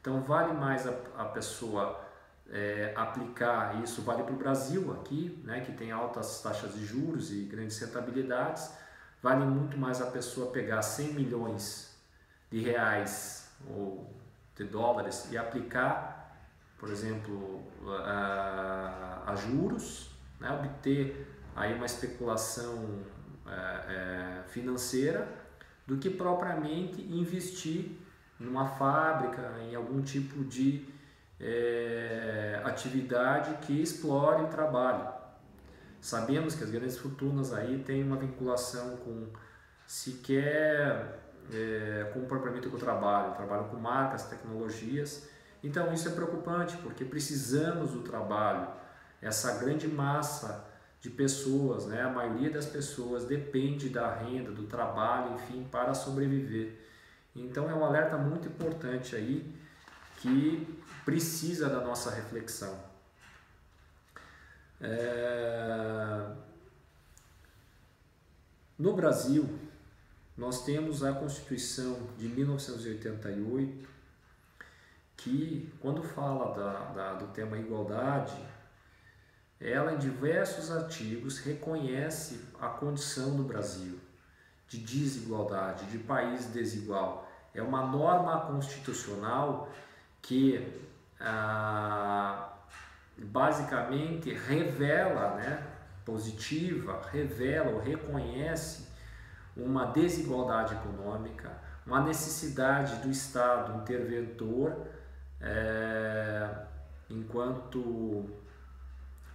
Então 0.00 0.20
vale 0.22 0.52
mais 0.52 0.86
a, 0.86 0.94
a 1.16 1.24
pessoa 1.24 2.04
é, 2.50 2.92
aplicar 2.94 3.82
isso 3.82 4.02
vale 4.02 4.22
para 4.22 4.32
o 4.32 4.36
Brasil 4.36 4.92
aqui, 4.92 5.40
né, 5.44 5.60
que 5.60 5.72
tem 5.72 5.90
altas 5.90 6.42
taxas 6.42 6.74
de 6.74 6.84
juros 6.84 7.32
e 7.32 7.42
grandes 7.42 7.78
rentabilidades, 7.78 8.70
vale 9.22 9.44
muito 9.44 9.78
mais 9.78 10.00
a 10.00 10.06
pessoa 10.06 10.50
pegar 10.50 10.82
100 10.82 11.14
milhões 11.14 11.96
de 12.50 12.60
reais 12.60 13.48
ou 13.68 14.08
de 14.54 14.64
dólares 14.64 15.28
e 15.30 15.38
aplicar, 15.38 16.13
por 16.84 16.92
exemplo, 16.92 17.62
a, 18.04 19.22
a 19.26 19.34
juros, 19.36 20.10
né, 20.38 20.52
obter 20.52 21.26
aí 21.56 21.72
uma 21.72 21.86
especulação 21.86 22.98
é, 23.46 23.52
é, 23.52 24.42
financeira, 24.48 25.26
do 25.86 25.96
que 25.96 26.10
propriamente 26.10 27.00
investir 27.00 27.92
numa 28.38 28.66
fábrica, 28.66 29.54
em 29.62 29.74
algum 29.74 30.02
tipo 30.02 30.44
de 30.44 30.86
é, 31.40 32.60
atividade 32.62 33.66
que 33.66 33.80
explore 33.80 34.42
o 34.42 34.48
trabalho. 34.48 35.08
Sabemos 36.02 36.54
que 36.54 36.64
as 36.64 36.70
grandes 36.70 36.98
fortunas 36.98 37.54
aí 37.54 37.78
têm 37.78 38.02
uma 38.02 38.16
vinculação 38.16 38.98
com 38.98 39.28
sequer 39.86 41.18
é, 41.50 42.10
com 42.12 42.26
propriamente 42.26 42.68
com 42.68 42.76
o 42.76 42.80
trabalho, 42.80 43.34
trabalham 43.34 43.68
com 43.68 43.78
marcas, 43.78 44.24
tecnologias. 44.24 45.32
Então 45.64 45.90
isso 45.94 46.06
é 46.08 46.12
preocupante 46.12 46.76
porque 46.76 47.06
precisamos 47.06 47.92
do 47.92 48.02
trabalho. 48.02 48.68
Essa 49.22 49.58
grande 49.58 49.88
massa 49.88 50.62
de 51.00 51.08
pessoas, 51.08 51.86
né? 51.86 52.02
a 52.02 52.10
maioria 52.10 52.50
das 52.50 52.66
pessoas 52.66 53.24
depende 53.24 53.88
da 53.88 54.14
renda, 54.14 54.50
do 54.50 54.64
trabalho, 54.64 55.34
enfim, 55.36 55.66
para 55.70 55.94
sobreviver. 55.94 56.78
Então 57.34 57.68
é 57.68 57.74
um 57.74 57.82
alerta 57.82 58.18
muito 58.18 58.46
importante 58.46 59.16
aí 59.16 59.54
que 60.18 60.78
precisa 61.02 61.68
da 61.70 61.80
nossa 61.80 62.10
reflexão. 62.10 62.78
É... 64.82 66.30
No 68.78 68.94
Brasil, 68.94 69.48
nós 70.36 70.64
temos 70.64 71.02
a 71.02 71.12
Constituição 71.12 71.96
de 72.18 72.28
1988, 72.28 73.93
que, 75.24 75.72
quando 75.80 76.02
fala 76.02 76.54
da, 76.54 76.72
da, 76.92 77.14
do 77.14 77.28
tema 77.28 77.56
igualdade, 77.56 78.36
ela 79.58 79.94
em 79.94 79.98
diversos 79.98 80.70
artigos 80.70 81.38
reconhece 81.38 82.42
a 82.60 82.68
condição 82.68 83.34
do 83.34 83.42
Brasil 83.42 83.98
de 84.68 84.78
desigualdade, 84.78 85.86
de 85.86 85.98
país 85.98 86.46
desigual. 86.46 87.26
É 87.54 87.62
uma 87.62 87.86
norma 87.86 88.38
constitucional 88.40 89.70
que 90.20 90.82
ah, 91.18 92.52
basicamente 93.16 94.30
revela, 94.34 95.36
né, 95.36 95.66
positiva, 96.04 97.00
revela 97.10 97.70
ou 97.70 97.80
reconhece 97.80 98.92
uma 99.56 99.86
desigualdade 99.86 100.74
econômica, 100.74 101.50
uma 101.86 102.02
necessidade 102.02 102.96
do 102.96 103.10
Estado 103.10 103.80
interventor 103.80 104.86
é, 105.44 106.48
enquanto 107.10 108.24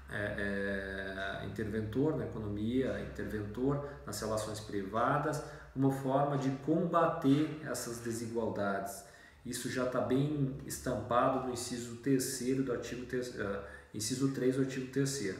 é, 0.09 1.41
é, 1.41 1.45
interventor 1.45 2.17
na 2.17 2.25
economia, 2.25 2.99
interventor 3.01 3.87
nas 4.05 4.19
relações 4.19 4.59
privadas, 4.59 5.43
uma 5.75 5.91
forma 5.91 6.37
de 6.37 6.49
combater 6.65 7.61
essas 7.69 7.99
desigualdades. 7.99 9.05
Isso 9.45 9.69
já 9.69 9.85
está 9.85 10.01
bem 10.01 10.57
estampado 10.65 11.47
no 11.47 11.53
inciso 11.53 11.97
3 11.97 12.65
do 12.65 12.71
artigo 12.73 13.03
uh, 13.03 13.63
inciso 13.93 14.33
3 14.33 14.55
do 14.57 14.61
artigo 14.63 14.91
3 14.91 15.37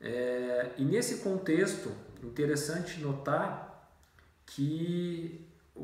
é, 0.00 0.72
e 0.76 0.84
nesse 0.84 1.18
contexto, 1.18 1.90
interessante 2.22 3.00
notar 3.00 3.90
que 4.44 5.46
o, 5.74 5.82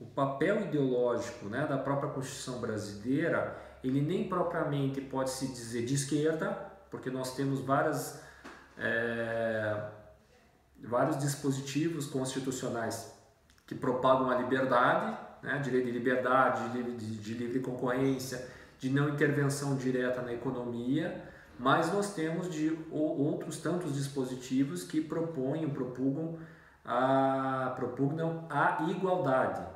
o, 0.00 0.03
papel 0.14 0.62
ideológico 0.62 1.46
né, 1.46 1.66
da 1.66 1.76
própria 1.76 2.10
Constituição 2.10 2.60
brasileira, 2.60 3.56
ele 3.82 4.00
nem 4.00 4.28
propriamente 4.28 5.00
pode 5.00 5.30
se 5.30 5.48
dizer 5.48 5.84
de 5.84 5.94
esquerda, 5.94 6.50
porque 6.90 7.10
nós 7.10 7.34
temos 7.34 7.60
várias, 7.60 8.22
é, 8.78 9.88
vários 10.82 11.18
dispositivos 11.18 12.06
constitucionais 12.06 13.12
que 13.66 13.74
propagam 13.74 14.30
a 14.30 14.36
liberdade, 14.36 15.16
né, 15.42 15.58
direito 15.58 15.86
de 15.86 15.92
liberdade, 15.92 16.68
de 16.68 16.78
livre, 16.78 16.92
de, 16.92 17.16
de 17.16 17.34
livre 17.34 17.60
concorrência, 17.60 18.46
de 18.78 18.90
não 18.90 19.08
intervenção 19.08 19.76
direta 19.76 20.22
na 20.22 20.32
economia, 20.32 21.22
mas 21.58 21.92
nós 21.92 22.14
temos 22.14 22.50
de 22.50 22.76
outros 22.90 23.58
tantos 23.58 23.94
dispositivos 23.94 24.82
que 24.84 25.00
propõem, 25.00 25.68
propugam 25.68 26.38
a, 26.84 27.72
propugnam 27.76 28.46
a 28.50 28.86
igualdade. 28.90 29.73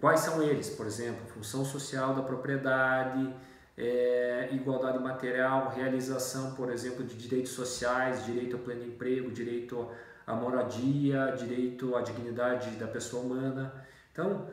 Quais 0.00 0.20
são 0.20 0.42
eles? 0.42 0.70
Por 0.70 0.86
exemplo, 0.86 1.26
função 1.26 1.64
social 1.64 2.14
da 2.14 2.22
propriedade, 2.22 3.34
é, 3.76 4.48
igualdade 4.52 4.98
material, 4.98 5.72
realização, 5.74 6.54
por 6.54 6.70
exemplo, 6.70 7.04
de 7.04 7.16
direitos 7.16 7.52
sociais, 7.52 8.24
direito 8.24 8.56
ao 8.56 8.62
pleno 8.62 8.84
emprego, 8.84 9.30
direito 9.30 9.88
a 10.26 10.34
moradia, 10.34 11.34
direito 11.38 11.96
à 11.96 12.02
dignidade 12.02 12.70
da 12.72 12.86
pessoa 12.86 13.22
humana. 13.22 13.72
Então, 14.12 14.46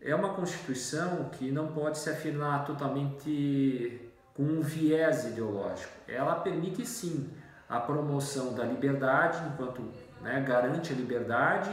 é 0.00 0.14
uma 0.14 0.34
Constituição 0.34 1.28
que 1.30 1.50
não 1.50 1.68
pode 1.72 1.98
se 1.98 2.08
afirmar 2.08 2.64
totalmente 2.64 4.00
com 4.34 4.44
um 4.44 4.60
viés 4.60 5.26
ideológico. 5.26 5.92
Ela 6.06 6.36
permite 6.36 6.86
sim 6.86 7.30
a 7.68 7.78
promoção 7.80 8.54
da 8.54 8.64
liberdade, 8.64 9.42
enquanto 9.52 9.82
né, 10.22 10.40
garante 10.46 10.92
a 10.92 10.96
liberdade 10.96 11.70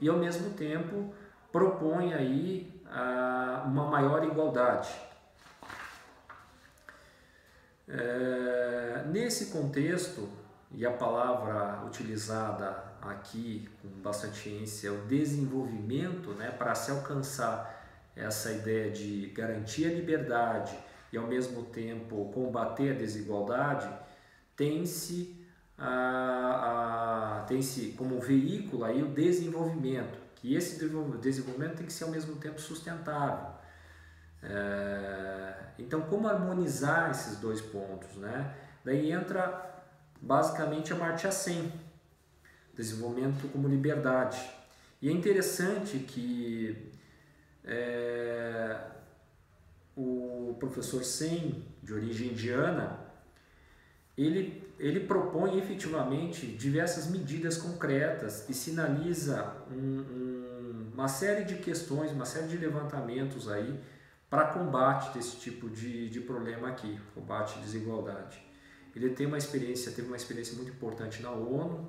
e 0.00 0.08
ao 0.08 0.18
mesmo 0.18 0.50
tempo 0.50 1.12
propõe 1.58 2.14
aí 2.14 2.72
a, 2.86 3.64
uma 3.66 3.86
maior 3.86 4.22
igualdade. 4.22 4.88
É, 7.88 9.04
nesse 9.08 9.46
contexto, 9.46 10.28
e 10.70 10.86
a 10.86 10.92
palavra 10.92 11.84
utilizada 11.84 12.84
aqui 13.02 13.68
com 13.82 13.88
bastante 14.00 14.48
ênfase 14.48 14.86
é 14.86 14.90
o 14.90 15.06
desenvolvimento, 15.06 16.30
né, 16.32 16.50
para 16.50 16.74
se 16.76 16.92
alcançar 16.92 17.74
essa 18.14 18.52
ideia 18.52 18.90
de 18.90 19.32
garantir 19.34 19.86
a 19.86 19.94
liberdade 19.94 20.78
e 21.12 21.16
ao 21.16 21.26
mesmo 21.26 21.64
tempo 21.64 22.30
combater 22.32 22.92
a 22.92 22.98
desigualdade, 22.98 23.88
tem-se 24.54 25.44
a, 25.76 27.40
a, 27.40 27.44
tem-se 27.46 27.94
como 27.96 28.20
veículo 28.20 28.84
aí 28.84 29.02
o 29.02 29.08
desenvolvimento, 29.08 30.27
que 30.40 30.54
esse 30.54 30.78
desenvolvimento 31.20 31.76
tem 31.76 31.86
que 31.86 31.92
ser 31.92 32.04
ao 32.04 32.10
mesmo 32.10 32.36
tempo 32.36 32.60
sustentável. 32.60 33.50
É, 34.42 35.54
então, 35.78 36.00
como 36.02 36.28
harmonizar 36.28 37.10
esses 37.10 37.38
dois 37.38 37.60
pontos, 37.60 38.16
né? 38.16 38.54
Daí 38.84 39.10
entra 39.10 39.84
basicamente 40.20 40.92
a 40.92 40.96
Marcha 40.96 41.30
100, 41.30 41.72
desenvolvimento 42.74 43.48
como 43.52 43.68
liberdade. 43.68 44.40
E 45.02 45.08
é 45.08 45.12
interessante 45.12 45.98
que 45.98 46.92
é, 47.64 48.76
o 49.96 50.56
professor 50.58 51.04
Sen, 51.04 51.64
de 51.82 51.92
origem 51.92 52.30
indiana, 52.30 53.08
ele, 54.16 54.64
ele 54.78 55.00
propõe 55.00 55.58
efetivamente 55.58 56.46
diversas 56.46 57.08
medidas 57.08 57.56
concretas 57.56 58.48
e 58.48 58.54
sinaliza 58.54 59.56
um, 59.70 59.74
um, 59.76 60.27
uma 60.98 61.06
série 61.06 61.44
de 61.44 61.54
questões, 61.54 62.10
uma 62.10 62.24
série 62.24 62.48
de 62.48 62.56
levantamentos 62.56 63.48
aí 63.48 63.78
para 64.28 64.46
combate 64.46 65.14
desse 65.14 65.36
tipo 65.36 65.70
de, 65.70 66.08
de 66.10 66.20
problema 66.20 66.70
aqui, 66.70 66.98
combate 67.14 67.56
à 67.56 67.62
desigualdade. 67.62 68.42
Ele 68.96 69.10
tem 69.10 69.24
uma 69.28 69.38
experiência, 69.38 69.92
teve 69.92 70.08
uma 70.08 70.16
experiência 70.16 70.56
muito 70.56 70.72
importante 70.72 71.22
na 71.22 71.30
ONU, 71.30 71.88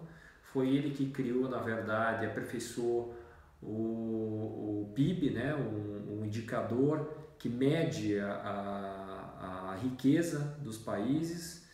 foi 0.54 0.70
ele 0.70 0.92
que 0.92 1.10
criou, 1.10 1.50
na 1.50 1.58
verdade, 1.58 2.24
aperfeiçoou 2.24 3.16
o, 3.64 4.86
o 4.86 4.92
PIB, 4.94 5.32
né, 5.32 5.56
um, 5.56 6.20
um 6.20 6.26
indicador 6.26 7.12
que 7.40 7.50
mede 7.50 8.20
a, 8.20 8.32
a, 8.32 9.72
a, 9.72 9.76
riqueza 9.78 10.56
dos 10.62 10.78
países 10.78 11.68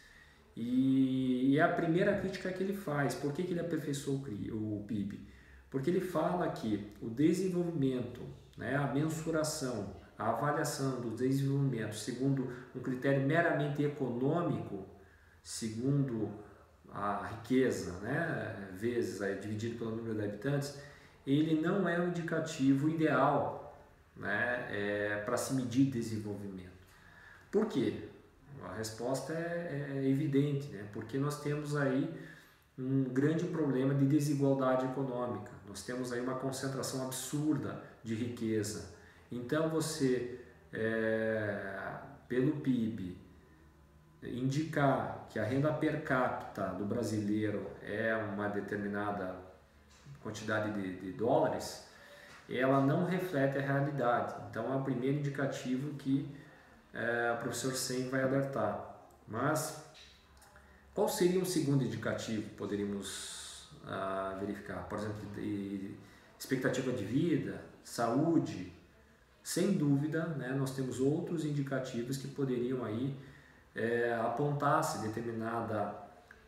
e, 0.56 1.58
é 1.58 1.62
a 1.62 1.68
primeira 1.68 2.18
crítica 2.18 2.50
que 2.54 2.63
ele 2.63 2.77
faz. 2.77 3.13
Por 3.13 3.34
que, 3.34 3.44
que 3.44 3.51
ele 3.51 3.60
aperfeiçoou 3.60 4.24
o 4.54 4.86
PIB? 4.88 5.25
Porque 5.75 5.89
ele 5.89 6.00
fala 6.00 6.48
que 6.51 6.89
o 7.01 7.10
desenvolvimento, 7.10 8.22
né, 8.58 8.77
a 8.77 8.94
mensuração, 8.94 9.94
a 10.17 10.29
avaliação 10.29 11.01
do 11.01 11.10
desenvolvimento 11.10 11.98
segundo 11.98 12.50
um 12.74 12.79
critério 12.79 13.27
meramente 13.27 13.84
econômico, 13.84 14.86
segundo 15.44 16.32
a 16.89 17.27
riqueza, 17.27 17.91
né, 18.00 18.70
vezes 18.72 19.22
aí, 19.22 19.38
dividido 19.38 19.77
pelo 19.77 19.98
número 19.98 20.15
de 20.15 20.24
habitantes, 20.24 20.79
ele 21.27 21.60
não 21.60 21.89
é 21.89 22.00
o 22.00 22.08
indicativo 22.08 22.88
ideal 22.88 23.77
né, 24.15 24.67
é, 24.70 25.24
para 25.25 25.36
se 25.36 25.55
medir 25.55 25.91
desenvolvimento. 25.91 26.72
Por 27.51 27.65
quê? 27.65 28.08
A 28.63 28.75
resposta 28.75 29.34
é, 29.34 29.91
é, 29.94 30.10
evidente, 30.10 30.70
né? 30.70 30.86
porque 30.94 31.17
nós 31.17 31.41
temos 31.41 31.75
aí 31.75 32.10
um 32.77 33.05
grande 33.05 33.46
problema 33.46 33.94
de 33.94 34.05
desigualdade 34.05 34.86
econômica. 34.86 35.51
Nós 35.67 35.84
temos 35.84 36.12
aí 36.12 36.20
uma 36.20 36.36
concentração 36.36 37.05
absurda 37.05 37.82
de 38.03 38.13
riqueza. 38.15 38.94
Então 39.32 39.70
você, 39.70 40.41
é, 40.74 41.98
pelo 42.27 42.58
PIB, 42.58 43.17
indicar 44.24 45.27
que 45.29 45.39
a 45.39 45.44
renda 45.44 45.72
per 45.74 46.03
capita 46.03 46.67
do 46.67 46.86
brasileiro 46.86 47.65
é 47.82 48.15
uma 48.15 48.48
determinada 48.50 49.36
quantidade 50.22 50.72
de, 50.74 51.00
de 51.00 51.12
dólares, 51.13 51.86
ela 52.50 52.82
não 52.82 53.05
reflete 53.05 53.58
a 53.58 53.62
realidade. 53.62 54.36
Então 54.50 54.72
é 54.74 54.75
o 54.75 54.84
primeiro 54.84 55.20
indicativo 55.20 55.94
que 55.96 56.27
é, 56.94 57.34
o 57.34 57.41
professor 57.41 57.74
Sen 57.74 58.10
vai 58.10 58.24
alertar. 58.24 58.96
Mas 59.27 59.84
qual 60.96 61.10
seria 61.10 61.42
um 61.42 61.46
segundo 61.46 61.84
indicativo 61.84 62.44
que 62.44 62.56
poderíamos 62.56 63.68
ah, 63.86 64.38
verificar? 64.40 64.88
Por 64.88 64.98
exemplo, 64.98 65.28
expectativa 66.40 66.92
de 66.94 67.04
vida, 67.04 67.62
saúde. 67.84 68.74
Sem 69.44 69.74
dúvida, 69.74 70.25
né, 70.25 70.56
nós 70.58 70.72
temos 70.72 71.00
outros 71.00 71.46
indicativos 71.46 72.18
que 72.18 72.30
poderiam 72.30 72.84
aí 72.84 73.14
é, 73.75 74.14
apontar 74.14 74.84
se 74.84 75.06
determinada 75.06 75.94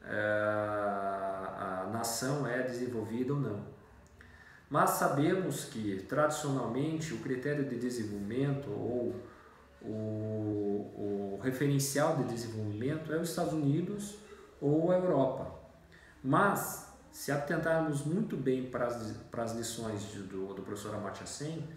é, 0.03 1.91
nação 1.91 2.47
é 2.47 2.63
desenvolvida 2.63 3.33
ou 3.33 3.39
não. 3.39 3.65
Mas 4.69 4.91
sabemos 4.91 5.65
que 5.65 6.01
tradicionalmente 6.07 7.13
o 7.13 7.17
critério 7.17 7.65
de 7.65 7.75
desenvolvimento 7.75 8.69
ou 8.69 9.15
o, 9.81 11.35
o 11.35 11.39
referencial 11.43 12.15
de 12.15 12.23
desenvolvimento 12.23 13.13
é 13.13 13.17
os 13.17 13.29
Estados 13.29 13.53
Unidos 13.53 14.26
ou 14.61 14.91
a 14.91 14.95
Europa. 14.95 15.51
Mas 16.23 16.93
se 17.11 17.31
atentarmos 17.31 18.05
muito 18.05 18.37
bem 18.37 18.69
para 18.69 18.85
as, 18.85 19.11
para 19.31 19.43
as 19.43 19.55
lições 19.55 20.11
de, 20.11 20.19
do, 20.19 20.53
do 20.53 20.61
professor 20.61 20.93
Amartya 20.93 21.25
Sen, 21.25 21.67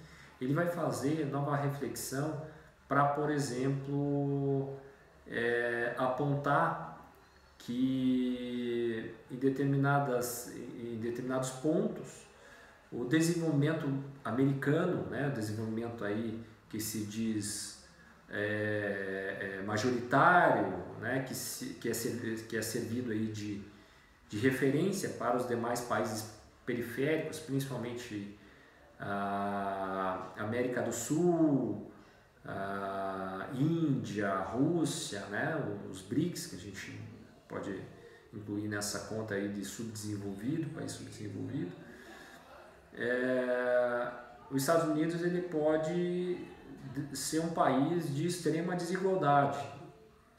ele 0.41 0.55
vai 0.55 0.67
fazer 0.67 1.27
nova 1.27 1.57
reflexão 1.57 2.43
para, 2.89 3.05
por 3.07 3.31
exemplo, 3.31 4.77
é, 5.27 5.95
apontar 5.97 6.91
que 7.59 9.15
em, 9.31 9.37
determinadas, 9.37 10.53
em 10.57 10.99
determinados 10.99 11.51
pontos 11.51 12.27
o 12.91 13.05
desenvolvimento 13.05 13.87
americano, 14.25 15.09
né, 15.09 15.29
o 15.29 15.31
desenvolvimento 15.31 16.05
aí 16.05 16.43
que 16.69 16.81
se 16.81 17.05
diz 17.05 17.85
é, 18.29 19.59
é 19.59 19.63
majoritário, 19.63 20.83
né, 21.01 21.25
que, 21.27 21.35
se, 21.35 21.75
que, 21.75 21.89
é, 21.89 21.93
que 22.49 22.57
é 22.57 22.63
servido 22.63 23.11
aí 23.11 23.27
de, 23.27 23.63
de 24.29 24.39
referência 24.39 25.09
para 25.11 25.37
os 25.37 25.49
demais 25.49 25.81
países 25.81 26.31
periféricos, 26.65 27.41
principalmente 27.41 28.39
a 28.99 30.33
América 30.37 30.83
do 30.83 30.93
Sul, 30.93 31.91
a 32.45 33.49
Índia, 33.55 34.29
a 34.29 34.43
Rússia, 34.43 35.21
né, 35.27 35.57
os 35.91 36.03
BRICS, 36.03 36.47
que 36.49 36.57
a 36.57 36.59
gente 36.59 37.01
pode 37.49 37.83
incluir 38.33 38.69
nessa 38.69 39.01
conta 39.01 39.35
aí 39.35 39.49
de 39.49 39.65
subdesenvolvido, 39.65 40.71
país 40.71 40.93
subdesenvolvido. 40.93 41.73
É, 42.95 44.13
os 44.51 44.63
Estados 44.63 44.89
Unidos 44.89 45.23
ele 45.23 45.43
pode 45.43 46.47
ser 47.13 47.41
um 47.41 47.51
país 47.51 48.15
de 48.15 48.27
extrema 48.27 48.77
desigualdade 48.77 49.80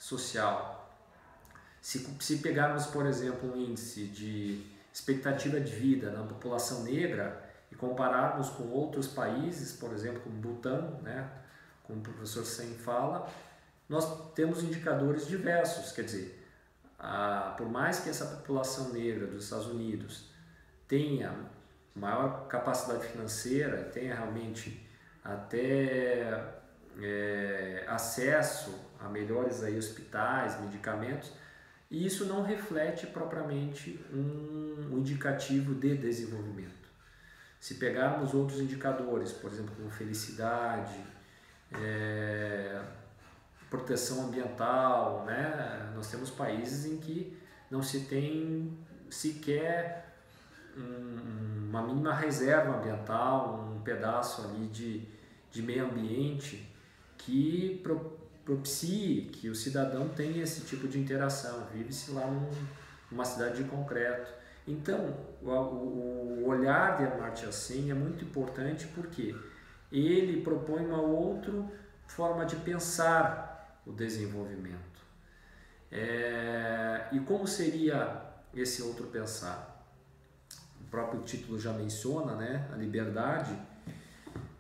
social. 0.02 0.92
Se, 1.80 2.00
se 2.20 2.38
pegarmos, 2.38 2.88
por 2.88 3.06
exemplo, 3.06 3.54
um 3.54 3.56
índice 3.56 4.06
de 4.06 4.66
expectativa 4.92 5.60
de 5.60 5.72
vida 5.72 6.12
na 6.12 6.24
população 6.24 6.84
negra 6.84 7.50
e 7.72 7.76
compararmos 7.76 8.50
com 8.50 8.64
outros 8.64 9.08
países, 9.08 9.74
por 9.74 9.94
exemplo, 9.94 10.22
como 10.22 10.36
Butão, 10.36 11.00
né, 11.04 11.30
como 11.84 12.00
o 12.00 12.02
professor 12.02 12.44
Sen 12.44 12.74
fala, 12.74 13.30
nós 13.88 14.34
temos 14.34 14.64
indicadores 14.64 15.28
diversos, 15.28 15.92
quer 15.92 16.04
dizer, 16.04 16.50
a, 16.98 17.54
por 17.58 17.70
mais 17.70 18.00
que 18.00 18.10
essa 18.10 18.26
população 18.26 18.90
negra 18.90 19.28
dos 19.28 19.44
Estados 19.46 19.68
Unidos 19.68 20.32
tenha 20.88 21.34
maior 21.94 22.48
capacidade 22.48 23.06
financeira, 23.06 23.84
tenha 23.84 24.16
realmente 24.16 24.90
até 25.24 26.54
é, 27.00 27.86
acesso 27.88 28.90
a 29.04 29.10
melhores 29.10 29.64
aí 29.64 29.78
hospitais, 29.78 30.60
medicamentos, 30.62 31.32
e 31.90 32.06
isso 32.06 32.26
não 32.26 32.42
reflete 32.42 33.08
propriamente 33.08 34.00
um, 34.14 34.98
indicativo 34.98 35.76
de 35.76 35.98
desenvolvimento. 35.98 36.90
Se 37.60 37.76
pegarmos 37.76 38.34
outros 38.34 38.60
indicadores, 38.60 39.32
por 39.34 39.52
exemplo, 39.52 39.76
como 39.76 39.90
felicidade, 39.90 40.96
é, 41.74 42.82
proteção 43.70 44.26
ambiental, 44.26 45.26
né? 45.26 45.92
Nós 45.96 46.10
temos 46.10 46.30
países 46.30 46.86
em 46.86 46.98
que 46.98 47.38
não 47.70 47.84
se 47.84 48.02
tem 48.02 48.78
sequer 49.10 50.16
um, 50.78 51.70
uma 51.70 51.82
mínima 51.82 52.14
reserva 52.14 52.78
ambiental, 52.78 53.74
um 53.76 53.82
pedaço 53.82 54.42
ali 54.44 54.68
de, 54.68 55.08
de 55.52 55.62
meio 55.62 55.86
ambiente 55.86 56.70
que 57.18 57.80
propicie 58.43 59.30
que 59.32 59.49
o 59.49 59.56
cidadão 59.56 60.10
tenha 60.10 60.43
esse 60.43 60.62
tipo 60.62 60.88
de 60.88 60.99
interação, 60.99 61.67
vive-se 61.73 62.12
lá 62.12 62.25
num, 62.27 62.49
numa 63.12 63.25
cidade 63.25 63.63
de 63.63 63.69
concreto. 63.69 64.32
Então, 64.67 65.15
o, 65.41 65.47
o 65.49 66.47
olhar 66.47 66.97
de 66.97 67.06
Amartya 67.06 67.51
Sen 67.51 67.91
é 67.91 67.93
muito 67.93 68.23
importante 68.23 68.88
porque 68.88 69.36
ele 69.91 70.41
propõe 70.41 70.86
uma 70.86 71.01
outra 71.01 71.54
forma 72.08 72.45
de 72.45 72.56
pensar 72.58 73.82
o 73.86 73.91
desenvolvimento. 73.91 75.01
É, 75.91 77.08
e 77.12 77.19
como 77.19 77.47
seria 77.47 78.21
esse 78.54 78.82
outro 78.82 79.08
pensar? 79.08 79.86
O 80.80 80.84
próprio 80.86 81.21
título 81.21 81.60
já 81.60 81.73
menciona, 81.73 82.36
né, 82.36 82.69
a 82.71 82.75
liberdade. 82.75 83.58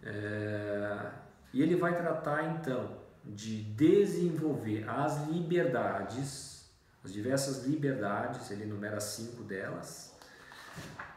É, 0.03 1.11
e 1.53 1.61
ele 1.61 1.75
vai 1.75 1.95
tratar 1.95 2.43
então 2.55 3.00
de 3.23 3.63
desenvolver 3.63 4.87
as 4.89 5.27
liberdades, 5.27 6.69
as 7.03 7.11
diversas 7.11 7.65
liberdades, 7.65 8.49
ele 8.51 8.63
enumera 8.63 8.99
cinco 8.99 9.43
delas, 9.43 10.15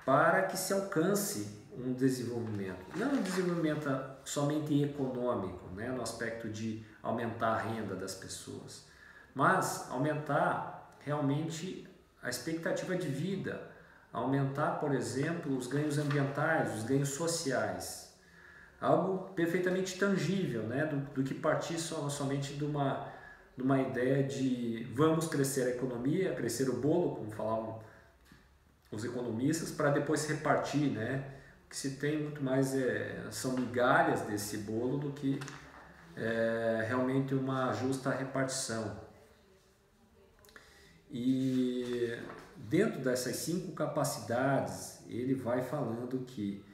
para 0.05 0.43
que 0.43 0.57
se 0.57 0.73
alcance 0.73 1.65
um 1.77 1.93
desenvolvimento. 1.93 2.85
Não 2.97 3.13
um 3.13 3.23
desenvolvimento 3.23 3.89
somente 4.25 4.83
econômico, 4.83 5.69
né, 5.75 5.89
no 5.89 6.03
aspecto 6.03 6.49
de 6.49 6.85
aumentar 7.03 7.55
a 7.55 7.59
renda 7.59 7.95
das 7.95 8.15
pessoas, 8.15 8.87
mas 9.35 9.91
aumentar 9.91 10.97
realmente 11.01 11.89
a 12.23 12.29
expectativa 12.31 12.97
de 12.97 13.09
vida, 13.09 13.71
aumentar, 14.13 14.79
por 14.79 14.95
exemplo, 14.95 15.57
os 15.57 15.67
ganhos 15.67 15.99
ambientais, 15.99 16.75
os 16.77 16.85
ganhos 16.85 17.11
sociais. 17.11 18.04
Algo 18.85 19.31
perfeitamente 19.35 19.99
tangível, 19.99 20.63
né, 20.65 20.85
do, 20.87 20.97
do 21.15 21.23
que 21.23 21.35
partir 21.35 21.79
so, 21.79 22.09
somente 22.11 22.55
de 22.55 22.65
uma, 22.65 23.09
numa 23.57 23.81
ideia 23.81 24.23
de 24.23 24.87
vamos 24.93 25.27
crescer 25.27 25.63
a 25.63 25.71
economia, 25.71 26.35
crescer 26.35 26.69
o 26.69 26.75
bolo, 26.75 27.17
como 27.17 27.31
falavam 27.31 27.81
os 28.91 29.05
economistas, 29.05 29.71
para 29.71 29.91
depois 29.91 30.27
repartir, 30.29 30.91
né? 30.91 31.25
O 31.67 31.71
que 31.71 31.77
se 31.77 31.93
tem 31.93 32.23
muito 32.23 32.43
mais 32.43 32.75
é, 32.75 33.27
são 33.31 33.53
migalhas 33.57 34.21
desse 34.23 34.59
bolo 34.59 34.99
do 34.99 35.13
que 35.13 35.41
é, 36.17 36.85
realmente 36.87 37.35
uma 37.35 37.73
justa 37.73 38.11
repartição. 38.11 38.97
E 41.11 42.17
dentro 42.57 43.01
dessas 43.01 43.37
cinco 43.37 43.73
capacidades, 43.73 45.01
ele 45.09 45.35
vai 45.35 45.63
falando 45.63 46.25
que, 46.27 46.65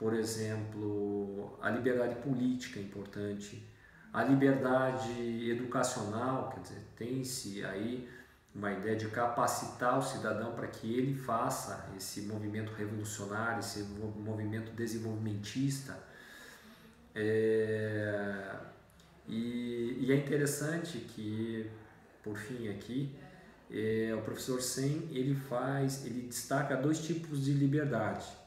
por 0.00 0.14
exemplo, 0.14 1.58
a 1.60 1.68
liberdade 1.68 2.14
política 2.22 2.80
é 2.80 2.82
importante, 2.82 3.62
a 4.10 4.24
liberdade 4.24 5.50
educacional, 5.50 6.48
quer 6.48 6.60
dizer, 6.60 6.82
tem-se 6.96 7.62
aí 7.66 8.08
uma 8.54 8.72
ideia 8.72 8.96
de 8.96 9.08
capacitar 9.08 9.98
o 9.98 10.02
cidadão 10.02 10.54
para 10.54 10.66
que 10.68 10.90
ele 10.98 11.14
faça 11.14 11.86
esse 11.98 12.22
movimento 12.22 12.72
revolucionário, 12.72 13.60
esse 13.60 13.82
movimento 13.82 14.72
desenvolvimentista. 14.72 15.94
É, 17.14 18.54
e, 19.28 19.98
e, 20.00 20.12
é 20.12 20.16
interessante 20.16 20.96
que, 20.96 21.70
por 22.24 22.38
fim, 22.38 22.70
aqui, 22.70 23.14
é, 23.70 24.14
o 24.14 24.22
professor 24.22 24.62
Sen 24.62 25.10
ele 25.12 25.34
faz, 25.34 26.06
ele 26.06 26.22
destaca 26.22 26.74
dois 26.74 27.04
tipos 27.04 27.44
de 27.44 27.52
liberdade. 27.52 28.39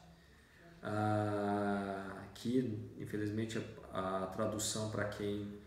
Ah, 0.84 2.22
que, 2.34 2.92
infelizmente, 2.98 3.58
a, 3.92 4.24
a 4.24 4.26
tradução 4.26 4.90
para 4.90 5.06
quem 5.06 5.58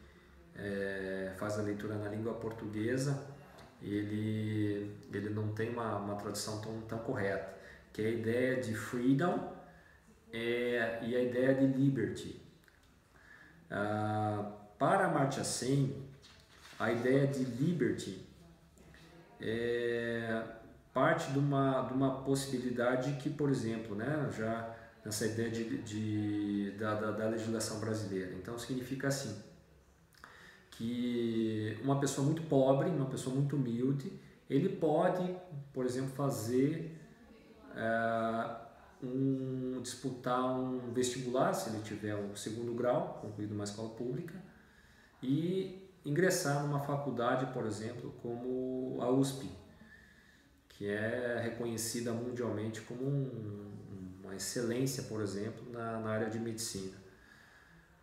é, 0.55 1.33
faz 1.37 1.57
a 1.57 1.63
leitura 1.63 1.95
na 1.95 2.07
língua 2.07 2.35
portuguesa 2.35 3.35
ele, 3.81 4.95
ele 5.13 5.29
não 5.29 5.49
tem 5.53 5.69
uma, 5.69 5.97
uma 5.97 6.15
tradução 6.15 6.59
tão, 6.61 6.81
tão 6.81 6.99
correta, 6.99 7.53
que 7.93 8.01
é 8.01 8.05
a 8.05 8.09
ideia 8.09 8.61
de 8.61 8.73
freedom 8.73 9.53
é, 10.31 10.99
e 11.03 11.15
a 11.15 11.21
ideia 11.21 11.53
de 11.53 11.65
liberty. 11.65 12.41
Ah, 13.69 14.51
para 14.77 15.07
Amartya 15.07 15.43
Sen, 15.43 16.07
a 16.79 16.91
ideia 16.91 17.27
de 17.27 17.43
liberty 17.43 18.25
é 19.39 20.43
parte 20.93 21.31
de 21.31 21.39
uma, 21.39 21.83
de 21.83 21.93
uma 21.93 22.23
possibilidade 22.23 23.13
que, 23.13 23.29
por 23.29 23.49
exemplo, 23.51 23.95
né, 23.95 24.29
já 24.35 24.75
nessa 25.05 25.25
ideia 25.25 25.49
de, 25.49 25.81
de 25.81 26.71
da, 26.77 26.95
da, 26.95 27.11
da 27.11 27.29
legislação 27.29 27.79
brasileira. 27.79 28.33
Então, 28.33 28.57
significa 28.57 29.07
assim, 29.07 29.35
que 30.71 31.77
uma 31.83 31.99
pessoa 31.99 32.25
muito 32.25 32.43
pobre, 32.43 32.89
uma 32.89 33.07
pessoa 33.07 33.35
muito 33.35 33.55
humilde, 33.55 34.11
ele 34.49 34.69
pode, 34.69 35.35
por 35.73 35.85
exemplo, 35.85 36.11
fazer 36.11 36.95
é, 37.75 38.55
um, 39.03 39.81
disputar 39.81 40.43
um 40.43 40.91
vestibular, 40.93 41.53
se 41.53 41.69
ele 41.69 41.81
tiver 41.83 42.15
o 42.15 42.35
segundo 42.35 42.73
grau, 42.73 43.19
concluído 43.21 43.53
uma 43.53 43.63
escola 43.63 43.89
pública, 43.89 44.35
e 45.21 45.89
ingressar 46.05 46.63
numa 46.63 46.79
faculdade, 46.79 47.51
por 47.53 47.65
exemplo, 47.65 48.13
como 48.21 48.97
a 49.01 49.09
USP, 49.09 49.49
que 50.69 50.87
é 50.87 51.39
reconhecida 51.43 52.13
mundialmente 52.13 52.81
como 52.81 53.03
um, 53.05 53.71
uma 54.27 54.35
excelência, 54.35 55.03
por 55.03 55.21
exemplo, 55.21 55.71
na, 55.71 55.99
na 55.99 56.09
área 56.09 56.29
de 56.29 56.39
medicina 56.39 57.07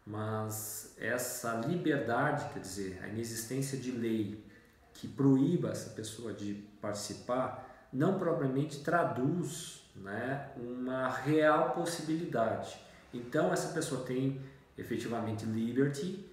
mas 0.07 0.95
essa 0.99 1.55
liberdade, 1.55 2.53
quer 2.53 2.61
dizer, 2.61 3.01
a 3.03 3.09
inexistência 3.09 3.79
de 3.79 3.91
lei 3.91 4.45
que 4.93 5.09
proíba 5.09 5.71
essa 5.71 5.91
pessoa 5.91 6.33
de 6.33 6.55
participar, 6.81 7.89
não 7.93 8.19
propriamente 8.19 8.81
traduz 8.81 9.83
né, 9.97 10.51
uma 10.57 11.09
real 11.09 11.71
possibilidade. 11.71 12.79
Então, 13.13 13.53
essa 13.53 13.73
pessoa 13.73 14.05
tem 14.05 14.41
efetivamente 14.77 15.47
liberty, 15.47 16.29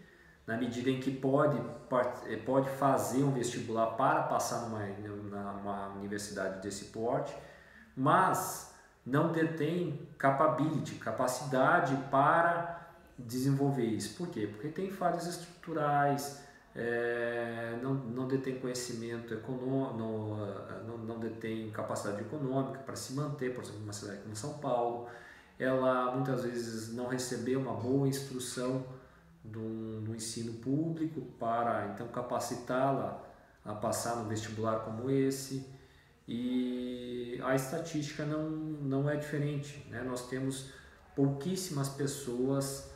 na 0.45 0.58
medida 0.58 0.89
em 0.89 0.99
que 0.99 1.12
pode, 1.12 1.58
eh, 2.27 2.36
pode 2.38 2.69
fazer 2.71 3.23
um 3.23 3.32
vestibular 3.32 3.91
para 3.91 4.23
passar 4.23 4.67
numa, 4.67 4.86
numa 4.86 5.88
universidade 5.89 6.62
desse 6.62 6.86
porte, 6.86 7.34
mas 7.95 8.70
não 9.12 9.34
detém 9.34 10.08
capability, 10.17 10.95
capacidade 10.95 11.93
para 12.10 12.89
desenvolver 13.19 13.84
isso. 13.84 14.15
Por 14.17 14.30
quê? 14.30 14.47
Porque 14.47 14.69
tem 14.69 14.89
falhas 14.89 15.28
estruturais, 15.28 16.41
é, 16.74 17.78
não, 17.84 17.93
não 17.93 18.26
detém 18.26 18.58
conhecimento 18.58 19.34
econômico, 19.34 19.97
não, 19.97 20.38
não, 20.88 20.97
não 21.00 21.19
detém 21.19 21.69
capacidade 21.71 22.21
econômica 22.21 22.80
para 22.80 22.95
se 22.95 23.13
manter, 23.13 23.54
por 23.54 23.65
exemplo, 23.65 23.84
uma 23.84 23.91
cidade 23.91 24.21
como 24.21 24.34
São 24.34 24.54
Paulo. 24.60 25.10
Ela 25.60 26.15
muitas 26.15 26.43
vezes 26.43 26.93
não 26.93 27.08
recebeu 27.08 27.60
uma 27.60 27.74
boa 27.74 28.08
instrução 28.08 28.86
do, 29.43 30.00
do 30.02 30.15
ensino 30.15 30.54
público 30.54 31.21
para 31.38 31.91
então 31.93 32.08
capacitá-la 32.08 33.21
a 33.65 33.74
passar 33.74 34.15
no 34.15 34.30
vestibular 34.30 34.80
como 34.80 35.10
esse. 35.10 35.67
E 36.34 37.41
a 37.44 37.54
estatística 37.54 38.24
não, 38.26 38.50
não 38.50 39.10
é 39.10 39.17
diferente. 39.17 39.86
Né? 39.89 40.02
Nós 40.02 40.30
temos 40.30 40.72
pouquíssimas 41.13 41.89
pessoas 41.89 42.89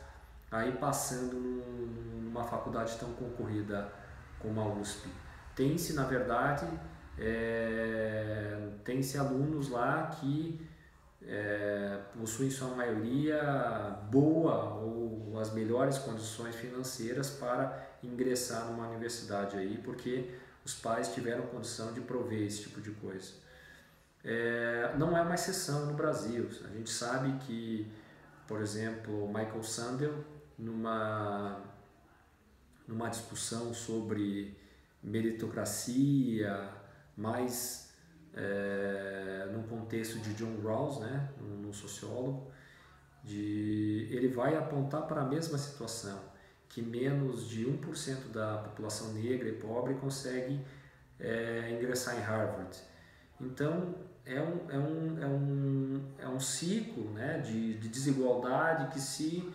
aí 0.50 0.72
passando 0.72 1.36
numa 1.36 2.44
faculdade 2.44 2.96
tão 2.98 3.12
concorrida 3.12 3.92
como 4.38 4.58
a 4.58 4.72
USP. 4.72 5.10
Tem-se, 5.54 5.92
na 5.92 6.04
verdade, 6.04 6.66
é, 7.18 8.70
tem-se 8.82 9.18
alunos 9.18 9.68
lá 9.68 10.06
que 10.06 10.66
é, 11.22 12.00
possuem 12.18 12.48
sua 12.48 12.68
maioria 12.68 13.98
boa 14.10 14.76
ou 14.76 15.38
as 15.38 15.52
melhores 15.52 15.98
condições 15.98 16.54
financeiras 16.54 17.28
para 17.28 17.86
ingressar 18.02 18.64
numa 18.70 18.88
universidade 18.88 19.58
aí, 19.58 19.78
porque 19.84 20.30
os 20.66 20.74
pais 20.74 21.14
tiveram 21.14 21.46
condição 21.46 21.92
de 21.92 22.00
prover 22.00 22.42
esse 22.42 22.62
tipo 22.62 22.80
de 22.80 22.90
coisa. 22.90 23.32
É, 24.24 24.92
não 24.98 25.16
é 25.16 25.22
uma 25.22 25.34
exceção 25.36 25.86
no 25.86 25.94
Brasil. 25.94 26.50
A 26.64 26.74
gente 26.74 26.90
sabe 26.90 27.32
que, 27.46 27.90
por 28.48 28.60
exemplo, 28.60 29.28
Michael 29.28 29.62
Sandel 29.62 30.24
numa, 30.58 31.62
numa 32.88 33.08
discussão 33.08 33.72
sobre 33.72 34.58
meritocracia, 35.00 36.68
mais 37.16 37.92
é, 38.34 39.48
contexto 39.68 40.18
de 40.18 40.34
John 40.34 40.60
Rawls, 40.62 40.98
né, 40.98 41.28
um, 41.40 41.68
um 41.68 41.72
sociólogo, 41.72 42.50
de, 43.22 44.08
ele 44.10 44.28
vai 44.28 44.56
apontar 44.56 45.02
para 45.06 45.22
a 45.22 45.24
mesma 45.24 45.58
situação, 45.58 46.18
que 46.68 46.82
menos 46.82 47.48
de 47.48 47.64
1% 47.64 48.30
da 48.32 48.58
população 48.58 49.12
negra 49.12 49.48
e 49.48 49.52
pobre 49.52 49.94
consegue 49.94 50.60
é, 51.18 51.70
ingressar 51.76 52.16
em 52.16 52.20
Harvard. 52.20 52.76
Então, 53.40 53.94
é 54.24 54.40
um, 54.40 54.70
é 54.70 54.78
um, 54.78 55.22
é 55.22 55.26
um, 55.26 56.02
é 56.18 56.28
um 56.28 56.40
ciclo 56.40 57.10
né, 57.12 57.38
de, 57.38 57.74
de 57.74 57.88
desigualdade 57.88 58.92
que 58.92 59.00
se 59.00 59.52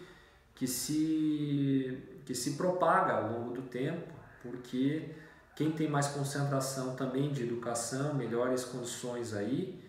que 0.62 0.68
se, 0.68 2.22
que 2.24 2.36
se 2.36 2.52
propaga 2.52 3.14
ao 3.14 3.32
longo 3.32 3.52
do 3.52 3.64
tempo, 3.64 4.14
porque 4.44 5.10
quem 5.56 5.72
tem 5.72 5.90
mais 5.90 6.10
concentração 6.10 6.96
também 6.96 7.32
de 7.32 7.42
educação, 7.42 8.14
melhores 8.14 8.64
condições 8.64 9.34
aí, 9.34 9.84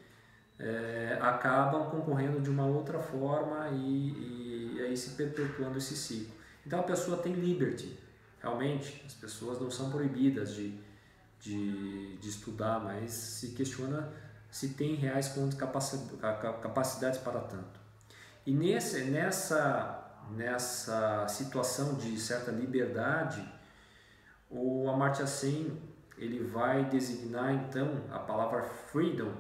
é, 0.58 1.18
acabam 1.20 1.90
concorrendo 1.90 2.40
de 2.40 2.48
uma 2.48 2.64
outra 2.64 2.98
forma 2.98 3.68
e, 3.68 4.76
e 4.76 4.80
aí 4.80 4.96
se 4.96 5.10
perpetuando 5.10 5.76
esse 5.76 5.94
ciclo. 5.94 6.32
Então 6.66 6.80
a 6.80 6.82
pessoa 6.82 7.16
tem 7.16 7.32
liberty, 7.32 7.98
realmente, 8.40 9.02
as 9.06 9.14
pessoas 9.14 9.60
não 9.60 9.70
são 9.70 9.90
proibidas 9.90 10.54
de, 10.54 10.78
de, 11.40 12.16
de 12.16 12.28
estudar, 12.28 12.80
mas 12.80 13.12
se 13.12 13.48
questiona 13.48 14.12
se 14.50 14.70
tem 14.74 14.94
reais 14.94 15.34
capacidades 16.62 17.18
para 17.20 17.40
tanto. 17.40 17.80
E 18.44 18.52
nesse, 18.52 19.04
nessa 19.04 20.02
nessa 20.30 21.26
situação 21.28 21.94
de 21.94 22.18
certa 22.18 22.50
liberdade, 22.50 23.46
o 24.50 24.88
Amartya 24.88 25.26
Sen 25.26 25.80
ele 26.16 26.44
vai 26.44 26.84
designar 26.84 27.52
então 27.52 28.02
a 28.10 28.18
palavra 28.18 28.62
freedom 28.62 29.32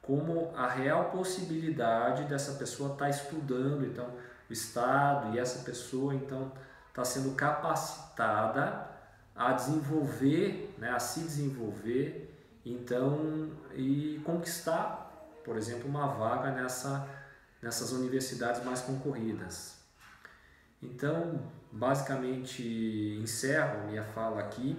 como 0.00 0.52
a 0.54 0.68
real 0.68 1.10
possibilidade 1.10 2.24
dessa 2.24 2.52
pessoa 2.52 2.92
estar 2.92 3.06
tá 3.06 3.10
estudando 3.10 3.84
então 3.84 4.08
o 4.48 4.52
Estado 4.52 5.34
e 5.34 5.38
essa 5.38 5.64
pessoa 5.64 6.14
então 6.14 6.52
está 6.88 7.04
sendo 7.04 7.34
capacitada 7.34 8.88
a 9.34 9.52
desenvolver, 9.52 10.74
né, 10.78 10.90
a 10.90 10.98
se 11.00 11.20
desenvolver 11.20 12.32
então 12.64 13.50
e 13.74 14.20
conquistar, 14.24 15.10
por 15.44 15.56
exemplo, 15.56 15.88
uma 15.88 16.06
vaga 16.06 16.50
nessa 16.50 17.08
nessas 17.60 17.92
universidades 17.92 18.62
mais 18.62 18.82
concorridas. 18.82 19.76
Então, 20.82 21.50
basicamente, 21.72 22.62
encerro 23.22 23.86
minha 23.86 24.04
fala 24.04 24.40
aqui 24.40 24.78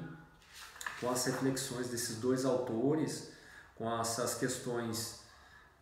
com 1.01 1.09
as 1.09 1.25
reflexões 1.25 1.89
desses 1.89 2.17
dois 2.17 2.45
autores, 2.45 3.31
com 3.75 3.91
essas 3.99 4.35
questões 4.35 5.24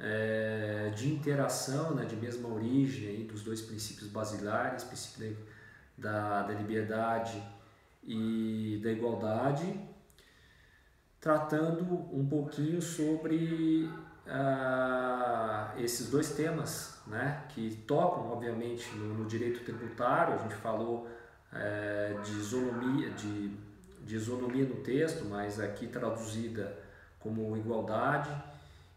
é, 0.03 0.91
de 0.93 1.09
interação, 1.09 1.95
né, 1.95 2.03
de 2.03 2.17
mesma 2.17 2.49
origem 2.49 3.07
aí, 3.07 3.23
dos 3.23 3.41
dois 3.41 3.61
princípios 3.61 4.09
basilares, 4.09 4.83
princípio 4.83 5.37
da, 5.97 6.43
da 6.43 6.53
liberdade 6.53 7.41
e 8.03 8.81
da 8.83 8.91
igualdade, 8.91 9.79
tratando 11.21 11.85
um 12.13 12.27
pouquinho 12.27 12.81
sobre 12.81 13.89
ah, 14.27 15.73
esses 15.77 16.09
dois 16.09 16.31
temas, 16.35 17.01
né, 17.07 17.45
que 17.49 17.73
tocam, 17.87 18.29
obviamente, 18.29 18.93
no, 18.95 19.13
no 19.13 19.25
direito 19.25 19.63
tributário. 19.63 20.33
A 20.33 20.37
gente 20.39 20.55
falou 20.55 21.07
é, 21.53 22.13
de, 22.25 22.31
isonomia, 22.31 23.09
de, 23.11 23.51
de 24.01 24.15
isonomia 24.17 24.65
no 24.65 24.75
texto, 24.75 25.23
mas 25.29 25.61
aqui 25.61 25.87
traduzida 25.87 26.77
como 27.21 27.55
igualdade. 27.55 28.29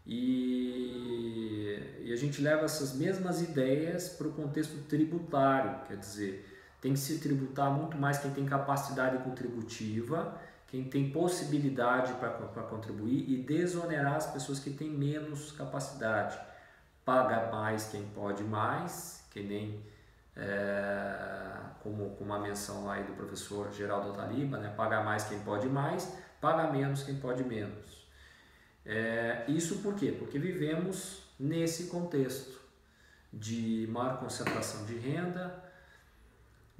E, 0.07 1.79
e 2.03 2.13
a 2.13 2.15
gente 2.15 2.41
leva 2.41 2.65
essas 2.65 2.95
mesmas 2.95 3.41
ideias 3.41 4.09
para 4.09 4.27
o 4.27 4.31
contexto 4.31 4.77
tributário, 4.87 5.85
quer 5.87 5.97
dizer, 5.97 6.47
tem 6.81 6.93
que 6.93 6.99
se 6.99 7.19
tributar 7.19 7.69
muito 7.69 7.97
mais 7.97 8.17
quem 8.17 8.31
tem 8.31 8.45
capacidade 8.45 9.21
contributiva 9.23 10.39
quem 10.67 10.83
tem 10.83 11.09
possibilidade 11.09 12.13
para 12.13 12.63
contribuir 12.63 13.29
e 13.29 13.37
desonerar 13.37 14.15
as 14.15 14.27
pessoas 14.27 14.59
que 14.59 14.69
têm 14.69 14.89
menos 14.89 15.51
capacidade. 15.53 16.37
Paga 17.05 17.49
mais 17.49 17.87
quem 17.89 18.03
pode 18.09 18.43
mais, 18.43 19.25
que 19.31 19.41
nem 19.41 19.81
é, 20.35 21.53
como, 21.81 22.09
como 22.11 22.31
uma 22.31 22.39
menção 22.39 22.85
lá 22.85 22.99
do 22.99 23.13
professor 23.13 23.71
Geraldo 23.71 24.11
Taliba, 24.11 24.57
né? 24.57 24.73
paga 24.75 25.01
mais 25.01 25.23
quem 25.23 25.39
pode 25.39 25.69
mais, 25.69 26.13
paga 26.41 26.69
menos 26.69 27.03
quem 27.03 27.15
pode 27.15 27.45
menos. 27.45 27.96
É, 28.87 29.43
isso 29.49 29.79
por 29.79 29.95
quê? 29.95 30.15
Porque 30.17 30.39
vivemos 30.39 31.23
nesse 31.37 31.87
contexto 31.87 32.57
de 33.33 33.85
maior 33.91 34.17
concentração 34.17 34.85
de 34.85 34.95
renda, 34.97 35.61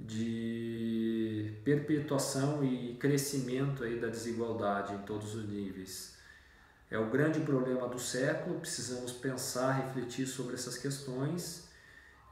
de 0.00 1.52
perpetuação 1.64 2.64
e 2.64 2.94
crescimento 2.94 3.84
aí 3.84 4.00
da 4.00 4.08
desigualdade 4.08 4.94
em 4.94 4.98
todos 4.98 5.34
os 5.34 5.46
níveis. 5.46 6.16
É 6.90 6.98
o 6.98 7.10
grande 7.10 7.40
problema 7.40 7.86
do 7.86 7.98
século, 7.98 8.58
precisamos 8.58 9.12
pensar, 9.12 9.72
refletir 9.72 10.26
sobre 10.26 10.54
essas 10.54 10.78
questões, 10.78 11.68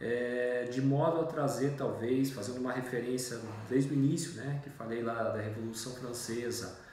é, 0.00 0.64
de 0.64 0.80
modo 0.80 1.20
a 1.20 1.24
trazer, 1.24 1.74
talvez, 1.76 2.30
fazendo 2.30 2.60
uma 2.60 2.72
referência 2.72 3.38
desde 3.68 3.92
o 3.92 3.94
início, 3.94 4.32
né, 4.32 4.60
que 4.64 4.70
falei 4.70 5.02
lá 5.02 5.24
da 5.24 5.40
Revolução 5.40 5.92
Francesa, 5.94 6.85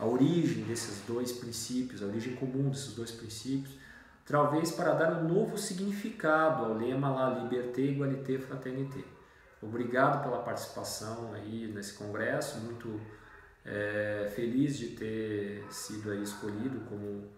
a 0.00 0.06
origem 0.06 0.64
desses 0.64 1.02
dois 1.06 1.30
princípios, 1.30 2.02
a 2.02 2.06
origem 2.06 2.34
comum 2.34 2.70
desses 2.70 2.94
dois 2.94 3.10
princípios, 3.10 3.74
talvez 4.24 4.72
para 4.72 4.94
dar 4.94 5.12
um 5.12 5.28
novo 5.28 5.58
significado 5.58 6.64
ao 6.64 6.74
lema 6.74 7.10
lá 7.10 7.38
Liberté, 7.38 7.82
Égalité, 7.82 8.38
Fraternité. 8.38 9.04
Obrigado 9.60 10.22
pela 10.22 10.42
participação 10.42 11.34
aí 11.34 11.70
nesse 11.74 11.92
congresso, 11.92 12.60
muito 12.60 12.98
é, 13.62 14.32
feliz 14.34 14.78
de 14.78 14.88
ter 14.96 15.66
sido 15.70 16.10
aí 16.10 16.22
escolhido 16.22 16.80
como, 16.88 17.28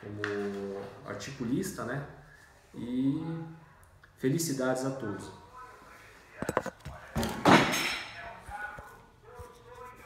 como 0.00 0.80
articulista, 1.06 1.84
né? 1.84 2.06
E 2.74 3.22
felicidades 4.16 4.86
a 4.86 4.90
todos. 4.92 5.30